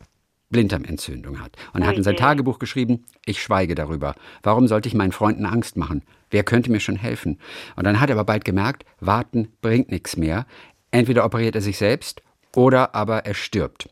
Blinddarmentzündung 0.49 1.41
hat. 1.41 1.57
Und 1.73 1.81
er 1.81 1.87
hat 1.89 1.97
in 1.97 2.03
sein 2.03 2.15
Tagebuch 2.15 2.59
geschrieben, 2.59 3.03
ich 3.25 3.41
schweige 3.41 3.75
darüber. 3.75 4.15
Warum 4.43 4.67
sollte 4.67 4.87
ich 4.87 4.95
meinen 4.95 5.11
Freunden 5.11 5.45
Angst 5.45 5.75
machen? 5.75 6.03
Wer 6.29 6.43
könnte 6.43 6.71
mir 6.71 6.79
schon 6.79 6.95
helfen? 6.95 7.39
Und 7.75 7.85
dann 7.85 7.99
hat 7.99 8.09
er 8.09 8.15
aber 8.15 8.25
bald 8.25 8.45
gemerkt, 8.45 8.85
warten 8.99 9.49
bringt 9.61 9.91
nichts 9.91 10.17
mehr. 10.17 10.45
Entweder 10.91 11.25
operiert 11.25 11.55
er 11.55 11.61
sich 11.61 11.77
selbst 11.77 12.21
oder 12.55 12.95
aber 12.95 13.25
er 13.25 13.33
stirbt. 13.33 13.89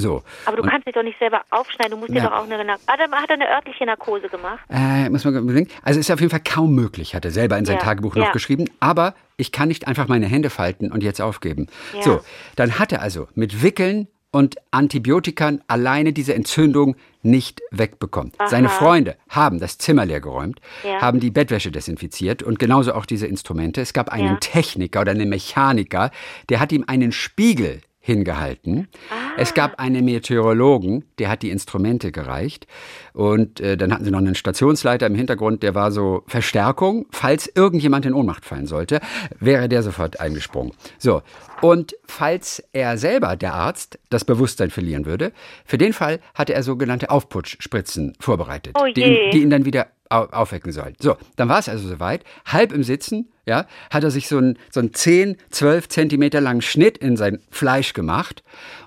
So. 0.00 0.22
Aber 0.46 0.56
du 0.56 0.62
und, 0.62 0.68
kannst 0.68 0.86
dich 0.86 0.94
doch 0.94 1.02
nicht 1.02 1.18
selber 1.18 1.42
aufschneiden, 1.50 1.92
du 1.92 1.96
musst 1.98 2.10
ja. 2.12 2.22
dir 2.22 2.30
doch 2.30 2.36
auch 2.36 2.44
eine, 2.44 2.56
er, 2.56 2.78
hat 2.86 3.30
er 3.30 3.34
eine 3.34 3.50
örtliche 3.50 3.86
Narkose 3.86 4.28
gemacht? 4.28 4.60
Äh, 4.68 5.08
muss 5.10 5.24
man 5.24 5.36
überlegen. 5.36 5.68
Also 5.82 6.00
ist 6.00 6.10
auf 6.10 6.20
jeden 6.20 6.30
Fall 6.30 6.42
kaum 6.44 6.74
möglich, 6.74 7.14
hat 7.14 7.24
er 7.24 7.30
selber 7.30 7.58
in 7.58 7.64
sein 7.64 7.76
ja. 7.76 7.82
Tagebuch 7.82 8.14
noch 8.16 8.26
ja. 8.26 8.32
geschrieben. 8.32 8.68
Aber 8.80 9.14
ich 9.36 9.52
kann 9.52 9.68
nicht 9.68 9.86
einfach 9.86 10.08
meine 10.08 10.26
Hände 10.26 10.50
falten 10.50 10.90
und 10.90 11.02
jetzt 11.02 11.20
aufgeben. 11.20 11.68
So, 12.00 12.20
dann 12.56 12.78
hat 12.78 12.92
er 12.92 13.02
also 13.02 13.28
mit 13.34 13.62
Wickeln 13.62 14.08
und 14.32 14.56
Antibiotikern 14.70 15.62
alleine 15.66 16.12
diese 16.12 16.34
Entzündung 16.34 16.96
nicht 17.22 17.60
wegbekommen. 17.70 18.32
Aha. 18.38 18.48
Seine 18.48 18.68
Freunde 18.68 19.16
haben 19.28 19.58
das 19.58 19.78
Zimmer 19.78 20.06
leergeräumt, 20.06 20.60
ja. 20.84 21.00
haben 21.00 21.20
die 21.20 21.30
Bettwäsche 21.30 21.70
desinfiziert 21.70 22.42
und 22.42 22.58
genauso 22.58 22.94
auch 22.94 23.06
diese 23.06 23.26
Instrumente. 23.26 23.80
Es 23.80 23.92
gab 23.92 24.10
einen 24.10 24.34
ja. 24.34 24.36
Techniker 24.36 25.00
oder 25.02 25.12
einen 25.12 25.28
Mechaniker, 25.28 26.10
der 26.48 26.60
hat 26.60 26.72
ihm 26.72 26.84
einen 26.86 27.12
Spiegel 27.12 27.80
hingehalten. 28.00 28.88
Ah. 29.10 29.32
Es 29.36 29.54
gab 29.54 29.78
einen 29.78 30.04
Meteorologen, 30.04 31.04
der 31.18 31.28
hat 31.28 31.42
die 31.42 31.50
Instrumente 31.50 32.10
gereicht. 32.10 32.66
Und 33.12 33.60
äh, 33.60 33.76
dann 33.76 33.92
hatten 33.92 34.04
sie 34.04 34.10
noch 34.10 34.18
einen 34.18 34.34
Stationsleiter 34.34 35.06
im 35.06 35.14
Hintergrund, 35.14 35.62
der 35.62 35.74
war 35.74 35.92
so 35.92 36.24
Verstärkung. 36.26 37.06
Falls 37.10 37.50
irgendjemand 37.54 38.06
in 38.06 38.14
Ohnmacht 38.14 38.46
fallen 38.46 38.66
sollte, 38.66 39.00
wäre 39.38 39.68
der 39.68 39.82
sofort 39.82 40.18
eingesprungen. 40.18 40.72
So. 40.98 41.22
Und 41.60 41.94
falls 42.06 42.62
er 42.72 42.96
selber, 42.96 43.36
der 43.36 43.52
Arzt, 43.52 43.98
das 44.08 44.24
Bewusstsein 44.24 44.70
verlieren 44.70 45.04
würde, 45.04 45.32
für 45.66 45.76
den 45.76 45.92
Fall 45.92 46.20
hatte 46.34 46.54
er 46.54 46.62
sogenannte 46.62 47.10
Aufputschspritzen 47.10 48.14
vorbereitet, 48.18 48.76
oh 48.80 48.86
die, 48.86 49.30
die 49.32 49.42
ihn 49.42 49.50
dann 49.50 49.66
wieder 49.66 49.88
aufwecken 50.10 50.72
sollen. 50.72 50.96
So, 50.98 51.16
dann 51.36 51.48
war 51.48 51.60
es 51.60 51.68
also 51.68 51.86
soweit. 51.86 52.24
Halb 52.44 52.72
im 52.72 52.82
Sitzen, 52.82 53.30
ja, 53.50 53.66
hat 53.90 54.04
er 54.04 54.12
sich 54.12 54.28
so 54.28 54.38
einen, 54.38 54.56
so 54.70 54.78
einen 54.78 54.94
10, 54.94 55.36
12 55.50 55.88
Zentimeter 55.88 56.40
langen 56.40 56.62
Schnitt 56.62 56.96
in 56.96 57.16
sein 57.16 57.40
Fleisch 57.50 57.94
gemacht 57.94 58.44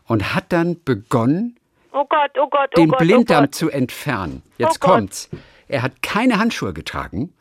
und 0.08 0.34
hat 0.34 0.54
dann 0.54 0.82
begonnen, 0.84 1.60
oh 1.92 2.06
Gott, 2.10 2.32
oh 2.38 2.48
Gott, 2.50 2.70
oh 2.74 2.80
den 2.80 2.90
Gott, 2.90 3.02
oh 3.02 3.04
Blinddarm 3.04 3.52
zu 3.52 3.70
entfernen. 3.70 4.42
Jetzt 4.58 4.78
oh 4.82 4.88
kommt's. 4.88 5.30
Er 5.68 5.82
hat 5.82 6.02
keine 6.02 6.40
Handschuhe 6.40 6.74
getragen, 6.74 7.34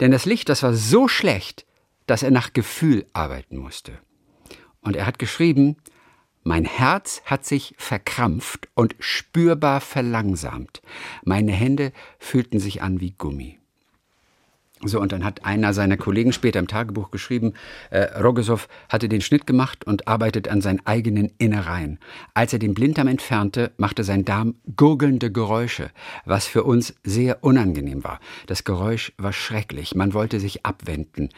denn 0.00 0.12
das 0.12 0.24
Licht, 0.24 0.48
das 0.48 0.62
war 0.62 0.72
so 0.72 1.08
schlecht, 1.08 1.66
dass 2.06 2.22
er 2.22 2.30
nach 2.30 2.52
Gefühl 2.52 3.06
arbeiten 3.12 3.56
musste. 3.56 3.98
Und 4.82 4.94
er 4.94 5.06
hat 5.06 5.18
geschrieben, 5.18 5.76
mein 6.44 6.64
Herz 6.64 7.22
hat 7.24 7.44
sich 7.44 7.74
verkrampft 7.76 8.68
und 8.74 8.94
spürbar 9.00 9.80
verlangsamt. 9.80 10.80
Meine 11.24 11.52
Hände 11.52 11.92
fühlten 12.18 12.60
sich 12.60 12.82
an 12.82 13.00
wie 13.00 13.12
Gummi. 13.12 13.61
So, 14.84 15.00
und 15.00 15.12
dann 15.12 15.24
hat 15.24 15.44
einer 15.44 15.72
seiner 15.74 15.96
Kollegen 15.96 16.32
später 16.32 16.58
im 16.58 16.66
Tagebuch 16.66 17.12
geschrieben, 17.12 17.52
äh, 17.90 18.18
Rogosow 18.20 18.66
hatte 18.88 19.08
den 19.08 19.20
Schnitt 19.20 19.46
gemacht 19.46 19.84
und 19.86 20.08
arbeitet 20.08 20.48
an 20.48 20.60
seinen 20.60 20.84
eigenen 20.84 21.30
Innereien. 21.38 22.00
Als 22.34 22.52
er 22.52 22.58
den 22.58 22.74
Blinddarm 22.74 23.06
entfernte, 23.06 23.70
machte 23.76 24.02
sein 24.02 24.24
Darm 24.24 24.56
gurgelnde 24.76 25.30
Geräusche, 25.30 25.90
was 26.24 26.46
für 26.46 26.64
uns 26.64 26.94
sehr 27.04 27.44
unangenehm 27.44 28.02
war. 28.02 28.18
Das 28.46 28.64
Geräusch 28.64 29.12
war 29.18 29.32
schrecklich, 29.32 29.94
man 29.94 30.14
wollte 30.14 30.40
sich 30.40 30.66
abwenden. 30.66 31.28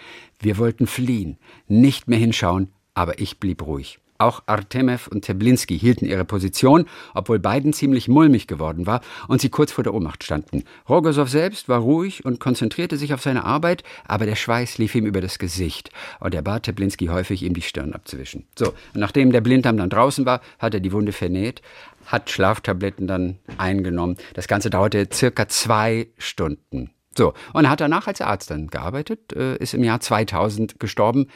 Wir 0.41 0.57
wollten 0.57 0.87
fliehen, 0.87 1.39
nicht 1.69 2.09
mehr 2.09 2.19
hinschauen, 2.19 2.73
aber 2.95 3.19
ich 3.19 3.41
blieb 3.41 3.67
ruhig. 3.67 3.99
Auch 4.25 4.43
Artemev 4.47 5.07
und 5.09 5.27
Teblinski 5.27 5.79
hielten 5.79 6.07
ihre 6.07 6.25
Position, 6.25 6.87
obwohl 7.13 7.39
beiden 7.39 7.75
ziemlich 7.75 8.09
mulmig 8.09 8.47
geworden 8.47 8.87
war 8.87 9.03
und 9.29 9.43
sie 9.43 9.51
kurz 9.51 9.71
vor 9.71 9.85
der 9.85 9.93
Ohnmacht 9.93 10.25
standen. 10.25 10.65
Rogosow 10.89 11.29
selbst 11.29 11.69
war 11.69 11.81
ruhig 11.81 12.25
und 12.25 12.41
konzentrierte 12.41 12.97
sich 12.97 13.13
auf 13.13 13.21
seine 13.21 13.45
Arbeit, 13.45 13.83
aber 14.09 14.25
der 14.25 14.35
Schweiß 14.35 14.79
lief 14.79 14.95
ihm 14.95 15.05
über 15.05 15.21
das 15.21 15.39
Gesicht 15.39 15.91
und 16.21 16.35
er 16.35 16.41
bat 16.41 16.63
Teblinski 16.63 17.09
häufig, 17.09 17.43
ihm 17.43 17.53
die 17.53 17.61
Stirn 17.61 17.93
abzuwischen. 17.93 18.47
So, 18.59 18.69
und 18.69 19.01
nachdem 19.01 19.31
der 19.31 19.43
Blinddarm 19.43 19.77
dann 19.77 19.91
draußen 19.91 20.25
war, 20.25 20.41
hat 20.59 20.73
er 20.73 20.81
die 20.81 20.93
Wunde 20.93 21.13
vernäht, 21.13 21.61
hat 22.07 22.31
Schlaftabletten 22.31 23.07
dann 23.07 23.37
eingenommen. 23.59 24.17
Das 24.33 24.49
Ganze 24.49 24.71
dauerte 24.71 25.07
circa 25.13 25.49
zwei 25.49 26.07
Stunden. 26.17 26.93
So, 27.15 27.35
und 27.53 27.69
hat 27.69 27.83
danach 27.83 28.07
als 28.07 28.23
Arzt 28.23 28.51
dann 28.51 28.69
gearbeitet, 28.69 29.35
äh, 29.35 29.57
ist 29.59 29.75
im 29.75 29.85
Jahr 29.85 30.01
2000 30.01 30.81
gestorben 30.81 31.27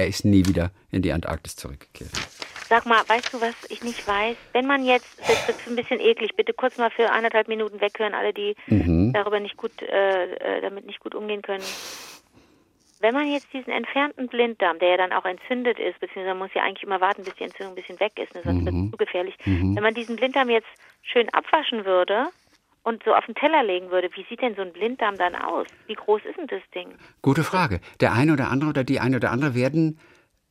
er 0.00 0.06
ist 0.06 0.24
nie 0.24 0.46
wieder 0.46 0.70
in 0.90 1.02
die 1.02 1.12
Antarktis 1.12 1.56
zurückgekehrt. 1.56 2.10
Sag 2.68 2.86
mal, 2.86 3.02
weißt 3.06 3.34
du, 3.34 3.40
was 3.40 3.54
ich 3.68 3.82
nicht 3.82 4.06
weiß? 4.06 4.36
Wenn 4.52 4.66
man 4.66 4.84
jetzt, 4.84 5.18
das 5.18 5.48
ist 5.48 5.68
ein 5.68 5.76
bisschen 5.76 6.00
eklig, 6.00 6.36
bitte 6.36 6.52
kurz 6.54 6.78
mal 6.78 6.90
für 6.90 7.10
eineinhalb 7.10 7.48
Minuten 7.48 7.80
weghören, 7.80 8.14
alle, 8.14 8.32
die 8.32 8.54
mhm. 8.68 9.12
darüber 9.12 9.40
nicht 9.40 9.56
gut, 9.56 9.82
äh, 9.82 10.34
äh, 10.34 10.60
damit 10.62 10.86
nicht 10.86 11.00
gut 11.00 11.14
umgehen 11.14 11.42
können. 11.42 11.64
Wenn 13.00 13.14
man 13.14 13.30
jetzt 13.30 13.52
diesen 13.52 13.72
entfernten 13.72 14.28
Blinddarm, 14.28 14.78
der 14.78 14.90
ja 14.90 14.96
dann 14.98 15.12
auch 15.12 15.24
entzündet 15.24 15.78
ist, 15.78 15.98
beziehungsweise 16.00 16.28
man 16.28 16.38
muss 16.38 16.54
ja 16.54 16.62
eigentlich 16.62 16.82
immer 16.84 17.00
warten, 17.00 17.24
bis 17.24 17.34
die 17.34 17.44
Entzündung 17.44 17.72
ein 17.72 17.76
bisschen 17.76 17.98
weg 17.98 18.12
ist, 18.16 18.34
ne, 18.34 18.42
sonst 18.44 18.60
mhm. 18.60 18.66
wird 18.66 18.76
es 18.76 18.90
zu 18.90 18.96
gefährlich. 18.96 19.36
Mhm. 19.44 19.74
Wenn 19.74 19.82
man 19.82 19.94
diesen 19.94 20.16
Blinddarm 20.16 20.48
jetzt 20.48 20.68
schön 21.02 21.28
abwaschen 21.30 21.84
würde, 21.84 22.28
und 22.82 23.02
so 23.04 23.14
auf 23.14 23.24
den 23.26 23.34
Teller 23.34 23.62
legen 23.62 23.90
würde, 23.90 24.08
wie 24.14 24.24
sieht 24.28 24.40
denn 24.40 24.54
so 24.54 24.62
ein 24.62 24.72
Blinddarm 24.72 25.16
dann 25.16 25.34
aus? 25.34 25.66
Wie 25.86 25.94
groß 25.94 26.22
ist 26.24 26.38
denn 26.38 26.46
das 26.46 26.62
Ding? 26.74 26.94
Gute 27.22 27.44
Frage. 27.44 27.80
Der 28.00 28.12
eine 28.12 28.32
oder 28.32 28.50
andere 28.50 28.70
oder 28.70 28.84
die 28.84 29.00
eine 29.00 29.16
oder 29.16 29.30
andere 29.30 29.54
werden 29.54 29.98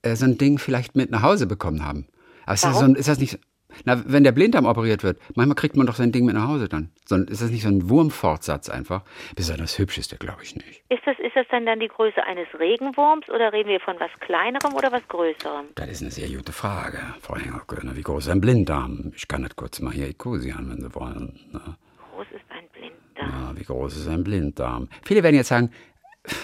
äh, 0.03 0.15
so 0.15 0.25
ein 0.25 0.37
Ding 0.37 0.59
vielleicht 0.59 0.95
mit 0.95 1.09
nach 1.11 1.23
Hause 1.23 1.47
bekommen 1.47 1.85
haben. 1.85 2.07
Aber 2.45 2.53
ist 2.53 2.63
das, 2.63 2.79
so 2.79 2.85
ein, 2.85 2.95
ist 2.95 3.07
das, 3.07 3.19
nicht. 3.19 3.39
Na, 3.85 4.01
wenn 4.05 4.23
der 4.23 4.31
Blinddarm 4.31 4.65
operiert 4.65 5.03
wird, 5.03 5.19
manchmal 5.35 5.55
kriegt 5.55 5.75
man 5.75 5.85
doch 5.85 5.95
sein 5.95 6.11
Ding 6.11 6.25
mit 6.25 6.33
nach 6.33 6.47
Hause 6.47 6.67
dann. 6.67 6.91
So, 7.05 7.15
ist 7.15 7.41
das 7.41 7.51
nicht 7.51 7.61
so 7.63 7.69
ein 7.69 7.89
Wurmfortsatz 7.89 8.69
einfach? 8.69 9.03
Besonders 9.35 9.77
hübsch 9.77 9.99
ist 9.99 10.11
der, 10.11 10.17
glaube 10.17 10.41
ich, 10.41 10.55
nicht. 10.55 10.83
Ist 10.89 11.05
das, 11.05 11.17
ist 11.19 11.35
das 11.35 11.45
dann, 11.51 11.67
dann 11.67 11.79
die 11.79 11.87
Größe 11.87 12.23
eines 12.23 12.47
Regenwurms 12.57 13.29
oder 13.29 13.53
reden 13.53 13.69
wir 13.69 13.79
von 13.79 13.95
was 13.99 14.09
Kleinerem 14.21 14.73
oder 14.73 14.91
was 14.91 15.07
Größerem? 15.07 15.67
Das 15.75 15.87
ist 15.87 16.01
eine 16.01 16.09
sehr 16.11 16.27
gute 16.29 16.51
Frage, 16.51 16.97
Frau 17.21 17.35
Hengerköhner. 17.35 17.95
Wie 17.95 18.01
groß 18.01 18.25
ist 18.25 18.31
ein 18.31 18.41
Blinddarm? 18.41 19.11
Ich 19.15 19.27
kann 19.27 19.43
das 19.43 19.55
kurz 19.55 19.79
mal 19.79 19.93
hier 19.93 20.07
ikusieren, 20.07 20.69
wenn 20.71 20.81
Sie 20.81 20.95
wollen. 20.95 21.39
Na 21.51 21.77
groß 22.19 22.27
ist 22.31 22.51
ein 22.51 22.67
Blinddarm? 22.73 23.18
Ja, 23.29 23.53
wie 23.55 23.63
groß 23.63 23.97
ist 23.97 24.07
ein 24.07 24.23
Blinddarm? 24.23 24.89
Viele 25.03 25.23
werden 25.23 25.35
jetzt 25.35 25.49
sagen, 25.49 25.71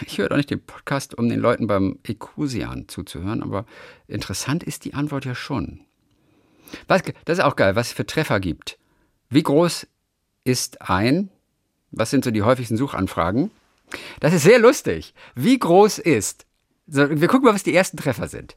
ich 0.05 0.17
höre 0.17 0.29
doch 0.29 0.37
nicht 0.37 0.51
den 0.51 0.63
Podcast, 0.63 1.17
um 1.17 1.29
den 1.29 1.39
Leuten 1.39 1.67
beim 1.67 1.99
Ekusian 2.03 2.87
zuzuhören, 2.87 3.41
aber 3.41 3.65
interessant 4.07 4.63
ist 4.63 4.85
die 4.85 4.93
Antwort 4.93 5.25
ja 5.25 5.35
schon. 5.35 5.81
Was, 6.87 7.03
das 7.25 7.39
ist 7.39 7.43
auch 7.43 7.55
geil, 7.55 7.75
was 7.75 7.87
es 7.87 7.93
für 7.93 8.05
Treffer 8.05 8.39
gibt. 8.39 8.77
Wie 9.29 9.43
groß 9.43 9.87
ist 10.43 10.81
ein, 10.81 11.29
was 11.91 12.09
sind 12.09 12.23
so 12.23 12.31
die 12.31 12.43
häufigsten 12.43 12.77
Suchanfragen? 12.77 13.51
Das 14.19 14.33
ist 14.33 14.43
sehr 14.43 14.59
lustig. 14.59 15.13
Wie 15.35 15.57
groß 15.57 15.99
ist, 15.99 16.45
so, 16.87 17.09
wir 17.09 17.27
gucken 17.27 17.45
mal, 17.45 17.55
was 17.55 17.63
die 17.63 17.75
ersten 17.75 17.97
Treffer 17.97 18.27
sind. 18.27 18.55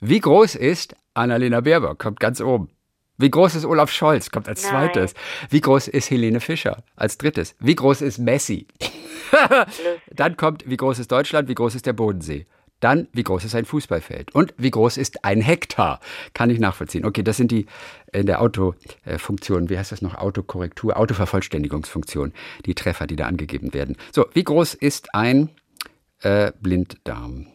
Wie 0.00 0.20
groß 0.20 0.54
ist 0.54 0.94
Annalena 1.14 1.60
Baerbock? 1.60 1.98
Kommt 1.98 2.20
ganz 2.20 2.40
oben. 2.40 2.70
Wie 3.16 3.30
groß 3.30 3.54
ist 3.54 3.64
Olaf 3.64 3.90
Scholz? 3.90 4.30
Kommt 4.30 4.48
als 4.48 4.62
Nein. 4.64 4.90
zweites. 4.90 5.14
Wie 5.50 5.60
groß 5.60 5.88
ist 5.88 6.10
Helene 6.10 6.40
Fischer? 6.40 6.82
Als 6.96 7.16
drittes. 7.18 7.54
Wie 7.60 7.74
groß 7.74 8.02
ist 8.02 8.18
Messi? 8.18 8.66
Dann 10.10 10.36
kommt, 10.36 10.68
wie 10.68 10.76
groß 10.76 10.98
ist 10.98 11.12
Deutschland? 11.12 11.48
Wie 11.48 11.54
groß 11.54 11.74
ist 11.74 11.86
der 11.86 11.92
Bodensee? 11.92 12.46
Dann, 12.80 13.08
wie 13.12 13.22
groß 13.22 13.44
ist 13.44 13.54
ein 13.54 13.64
Fußballfeld? 13.64 14.34
Und 14.34 14.52
wie 14.58 14.70
groß 14.70 14.96
ist 14.96 15.24
ein 15.24 15.40
Hektar? 15.40 16.00
Kann 16.34 16.50
ich 16.50 16.58
nachvollziehen. 16.58 17.04
Okay, 17.06 17.22
das 17.22 17.36
sind 17.36 17.50
die 17.50 17.66
in 18.12 18.26
der 18.26 18.42
Autofunktion, 18.42 19.70
wie 19.70 19.78
heißt 19.78 19.92
das 19.92 20.02
noch? 20.02 20.16
Autokorrektur, 20.16 20.96
Autovervollständigungsfunktion, 20.96 22.32
die 22.66 22.74
Treffer, 22.74 23.06
die 23.06 23.16
da 23.16 23.26
angegeben 23.26 23.72
werden. 23.72 23.96
So, 24.12 24.26
wie 24.34 24.44
groß 24.44 24.74
ist 24.74 25.14
ein 25.14 25.50
äh, 26.20 26.52
Blinddarm? 26.60 27.46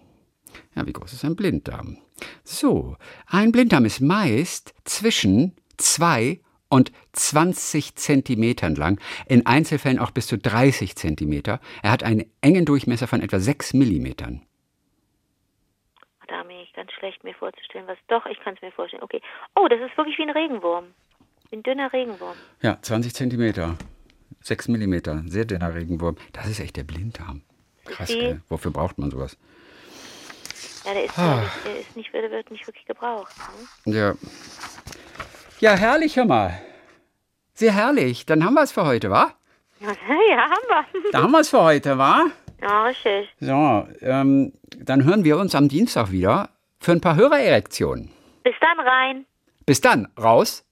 Ja, 0.75 0.87
wie 0.87 0.93
groß 0.93 1.13
ist 1.13 1.25
ein 1.25 1.35
Blinddarm? 1.35 1.97
So, 2.43 2.97
ein 3.27 3.51
Blinddarm 3.51 3.85
ist 3.85 4.01
meist 4.01 4.73
zwischen 4.83 5.55
zwei 5.77 6.39
und 6.69 6.91
20 7.13 7.95
Zentimetern 7.95 8.75
lang, 8.75 8.99
in 9.27 9.45
Einzelfällen 9.45 9.99
auch 9.99 10.11
bis 10.11 10.27
zu 10.27 10.37
30 10.37 10.95
Zentimeter. 10.95 11.59
Er 11.81 11.91
hat 11.91 12.03
einen 12.03 12.25
engen 12.41 12.65
Durchmesser 12.65 13.07
von 13.07 13.21
etwa 13.21 13.39
6 13.39 13.73
Millimetern. 13.73 14.43
Da 16.27 16.43
bin 16.43 16.57
ich 16.57 16.71
ganz 16.73 16.91
schlecht, 16.91 17.23
mir 17.23 17.33
vorzustellen, 17.33 17.87
was. 17.87 17.97
Doch, 18.07 18.25
ich 18.27 18.39
kann 18.41 18.53
es 18.53 18.61
mir 18.61 18.71
vorstellen. 18.71 19.01
Okay. 19.01 19.19
Oh, 19.55 19.67
das 19.67 19.79
ist 19.81 19.97
wirklich 19.97 20.17
wie 20.19 20.23
ein 20.23 20.29
Regenwurm. 20.29 20.85
Wie 21.49 21.57
ein 21.57 21.63
dünner 21.63 21.91
Regenwurm. 21.91 22.37
Ja, 22.61 22.79
20 22.79 23.15
Zentimeter. 23.15 23.75
6 24.41 24.67
Millimeter. 24.67 25.23
Sehr 25.25 25.45
dünner 25.45 25.73
Regenwurm. 25.73 26.17
Das 26.33 26.47
ist 26.47 26.59
echt 26.59 26.77
der 26.77 26.83
Blinddarm. 26.83 27.41
Krass, 27.85 28.09
gell? 28.09 28.41
Wofür 28.47 28.69
braucht 28.69 28.99
man 28.99 29.09
sowas? 29.09 29.37
Ja, 30.89 30.95
der 30.95 31.05
ist, 31.05 31.17
Ah. 31.19 31.35
nicht, 31.41 31.65
der 31.65 31.79
ist 31.79 31.95
nicht, 31.95 32.13
der 32.13 32.31
wird 32.31 32.49
nicht 32.49 32.65
wirklich 32.65 32.85
gebraucht. 32.85 33.31
Ne? 33.85 33.93
Ja. 33.95 34.13
Ja, 35.59 35.75
herrlich, 35.75 36.15
hör 36.17 36.25
mal. 36.25 36.59
Sehr 37.53 37.73
herrlich. 37.73 38.25
Dann 38.25 38.43
haben 38.43 38.55
wir 38.55 38.63
es 38.63 38.71
für 38.71 38.85
heute, 38.85 39.11
wa? 39.11 39.31
Ja, 39.81 39.87
haben 39.89 40.67
wir. 40.93 41.11
Da 41.11 41.21
haben 41.21 41.31
wir 41.31 41.39
es 41.41 41.49
für 41.49 41.61
heute, 41.61 41.97
wa? 41.97 42.25
Ja, 42.61 42.85
richtig. 42.85 43.29
So, 43.39 43.87
ähm, 44.01 44.51
dann 44.77 45.03
hören 45.03 45.23
wir 45.23 45.37
uns 45.37 45.53
am 45.55 45.69
Dienstag 45.69 46.11
wieder 46.11 46.49
für 46.79 46.91
ein 46.93 47.01
paar 47.01 47.15
Hörererektionen. 47.15 48.11
Bis 48.43 48.55
dann 48.59 48.79
rein. 48.79 49.25
Bis 49.67 49.79
dann, 49.81 50.07
raus 50.19 50.65